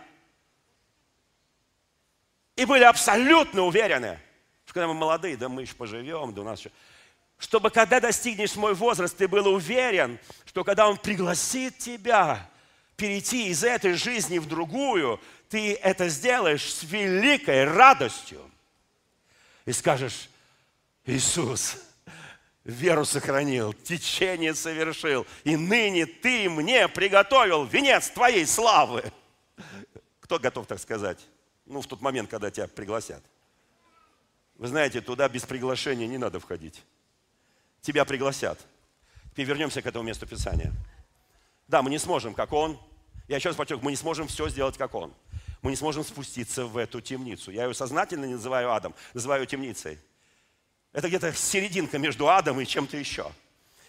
[2.60, 4.20] и были абсолютно уверены,
[4.66, 6.72] что когда мы молодые, да мы еще поживем, да у нас еще...
[7.38, 12.50] Чтобы когда достигнешь мой возраст, ты был уверен, что когда Он пригласит тебя,
[12.98, 18.42] перейти из этой жизни в другую, ты это сделаешь с великой радостью.
[19.66, 20.30] И скажешь,
[21.06, 21.78] Иисус,
[22.66, 29.06] веру сохранил, течение совершил, и ныне ты мне приготовил венец твоей славы.
[30.20, 31.20] Кто готов так сказать?
[31.70, 33.24] Ну, в тот момент, когда тебя пригласят.
[34.56, 36.84] Вы знаете, туда без приглашения не надо входить.
[37.82, 38.60] Тебя пригласят.
[39.32, 40.74] Теперь вернемся к этому месту Писания.
[41.68, 42.78] Да, мы не сможем, как Он,
[43.28, 45.14] я еще раз подчеркну, мы не сможем все сделать, как Он.
[45.62, 47.52] Мы не сможем спуститься в эту темницу.
[47.52, 50.00] Я ее сознательно не называю адом, называю темницей.
[50.92, 53.32] Это где-то серединка между адом и чем-то еще.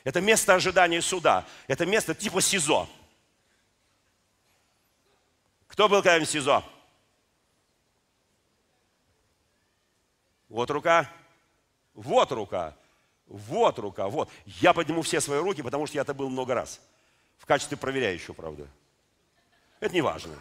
[0.04, 1.46] Это место ожидания суда.
[1.66, 2.86] Это место типа СИЗО.
[5.66, 6.62] Кто был когда-нибудь в СИЗО?
[10.50, 11.10] Вот рука.
[11.94, 12.76] Вот рука.
[13.26, 14.08] Вот рука.
[14.08, 14.28] Вот.
[14.44, 16.80] Я подниму все свои руки, потому что я это был много раз.
[17.38, 18.68] В качестве проверяющего, правда.
[19.78, 20.34] Это не важно.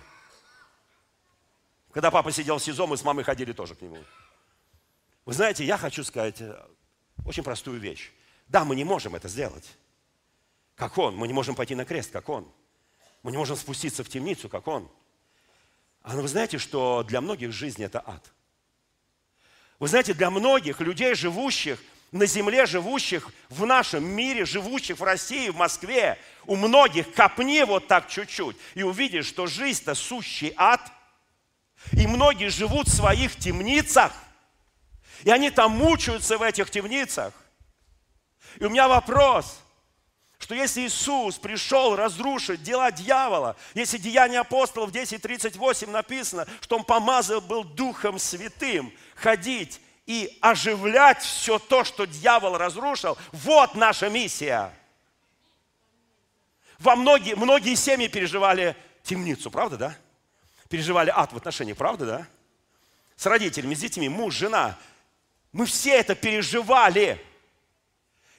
[1.92, 3.98] Когда папа сидел в СИЗО, мы с мамой ходили тоже к нему.
[5.26, 6.60] Вы знаете, я хочу сказать э,
[7.26, 8.12] очень простую вещь.
[8.48, 9.78] Да, мы не можем это сделать,
[10.76, 11.16] как он.
[11.16, 12.52] Мы не можем пойти на крест, как он.
[13.22, 14.90] Мы не можем спуститься в темницу, как он.
[16.02, 18.32] А вы знаете, что для многих жизнь– это ад.
[19.80, 21.80] Вы знаете, для многих людей, живущих–
[22.12, 27.88] на земле живущих, в нашем мире, живущих в России, в Москве, у многих копни вот
[27.88, 30.82] так чуть-чуть, и увидишь, что жизнь-то сущий ад,
[31.92, 34.12] и многие живут в своих темницах,
[35.24, 37.34] и они там мучаются в этих темницах.
[38.58, 39.60] И у меня вопрос,
[40.40, 47.42] что если Иисус пришел разрушить дела дьявола, если Деяния апостолов 10.38 написано, что Он помазал
[47.42, 53.18] был Духом Святым ходить и оживлять все то, что дьявол разрушил.
[53.32, 54.74] Вот наша миссия.
[56.80, 59.96] Во многие, многие семьи переживали темницу, правда, да?
[60.70, 62.28] Переживали ад в отношениях, правда, да?
[63.18, 64.78] С родителями, с детьми, муж, жена.
[65.52, 67.24] Мы все это переживали.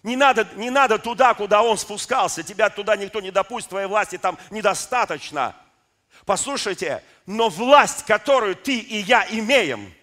[0.02, 2.42] Не надо, не надо туда, куда он спускался.
[2.42, 5.54] Тебя туда никто не допустит, твоей власти там недостаточно.
[6.24, 9.92] Послушайте, но власть, которую ты и я имеем–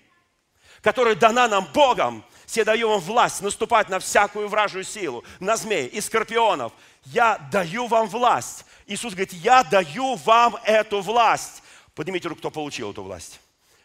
[0.82, 5.88] которая дана нам Богом, все даю вам власть наступать на всякую вражью силу, на змей
[5.88, 6.72] и скорпионов.
[7.06, 8.66] Я даю вам власть.
[8.86, 11.62] Иисус говорит, я даю вам эту власть.
[11.94, 13.40] Поднимите руку, кто получил эту власть.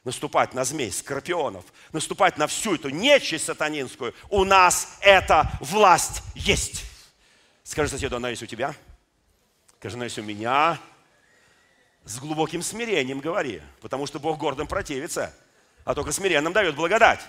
[0.05, 4.15] Наступать на змей, скорпионов, наступать на всю эту нечисть сатанинскую.
[4.31, 6.85] У нас эта власть есть.
[7.65, 8.75] Скажи соседу, она есть у тебя?
[9.79, 10.79] Скажи, она есть у меня.
[12.05, 15.33] С глубоким смирением говори, потому что Бог гордым противится
[15.85, 17.21] а только смиренным дает благодать.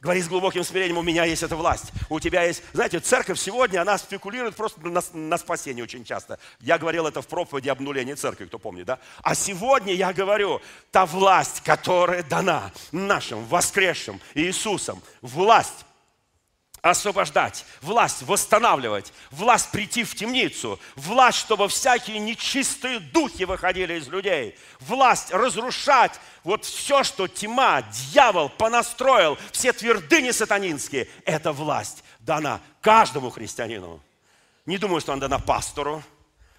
[0.00, 2.62] Говори с глубоким смирением, у меня есть эта власть, у тебя есть...
[2.72, 6.38] Знаете, церковь сегодня, она спекулирует просто на, на спасение очень часто.
[6.60, 8.98] Я говорил это в проповеди обнуления церкви, кто помнит, да?
[9.22, 15.84] А сегодня я говорю, та власть, которая дана нашим воскресшим Иисусом, власть
[16.82, 24.56] освобождать, власть восстанавливать, власть прийти в темницу, власть, чтобы всякие нечистые духи выходили из людей,
[24.80, 33.30] власть разрушать вот все, что тьма, дьявол понастроил, все твердыни сатанинские, эта власть дана каждому
[33.30, 34.02] христианину.
[34.66, 36.02] Не думаю, что она дана пастору,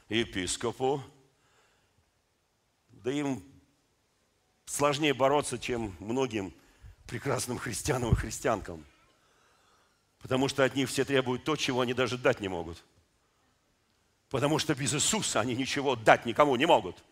[0.10, 1.04] епископу,
[2.90, 3.44] да им
[4.66, 6.54] сложнее бороться, чем многим
[7.08, 8.86] прекрасным христианам и христианкам.
[10.22, 12.84] Потому что от них все требуют то, чего они даже дать не могут.
[14.30, 17.04] Потому что без Иисуса они ничего дать никому не могут.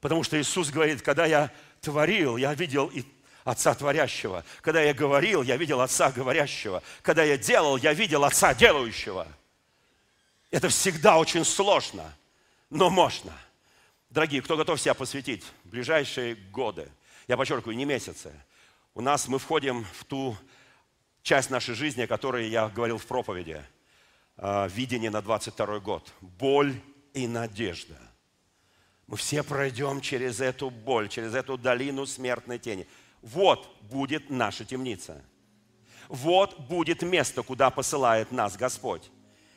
[0.00, 1.50] Потому что Иисус говорит, когда я
[1.80, 3.04] творил, я видел и
[3.44, 4.44] Отца Творящего.
[4.62, 6.82] Когда я говорил, я видел Отца Говорящего.
[7.02, 9.28] Когда я делал, я видел Отца Делающего.
[10.50, 12.10] Это всегда очень сложно,
[12.70, 13.32] но можно.
[14.08, 16.88] Дорогие, кто готов себя посвятить в ближайшие годы,
[17.28, 18.32] я подчеркиваю, не месяцы,
[18.94, 20.36] у нас мы входим в ту
[21.24, 23.64] часть нашей жизни, о которой я говорил в проповеди,
[24.36, 26.12] а, видение на 22 год.
[26.20, 26.74] Боль
[27.14, 27.96] и надежда.
[29.06, 32.86] Мы все пройдем через эту боль, через эту долину смертной тени.
[33.22, 35.24] Вот будет наша темница.
[36.08, 39.10] Вот будет место, куда посылает нас Господь.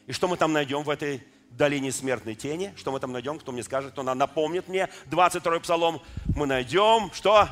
[0.05, 2.73] И что мы там найдем в этой долине смертной тени?
[2.77, 3.39] Что мы там найдем?
[3.39, 6.01] Кто мне скажет, кто напомнит мне 22-й псалом?
[6.33, 7.49] Мы найдем, что?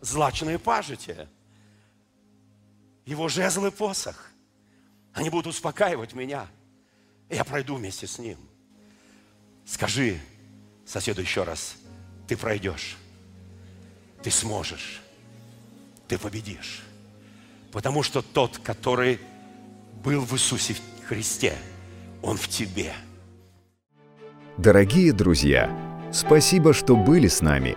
[0.00, 1.28] Злачные пажити.
[3.06, 4.30] Его жезл и посох.
[5.14, 6.46] Они будут успокаивать меня.
[7.30, 8.38] Я пройду вместе с ним.
[9.64, 10.20] Скажи
[10.84, 11.76] соседу еще раз,
[12.28, 12.98] ты пройдешь,
[14.22, 15.00] ты сможешь
[16.08, 16.82] ты победишь.
[17.72, 19.20] Потому что тот, который
[20.04, 20.76] был в Иисусе
[21.06, 21.54] Христе,
[22.22, 22.92] Он в тебе.
[24.56, 25.70] Дорогие друзья,
[26.12, 27.76] спасибо, что были с нами.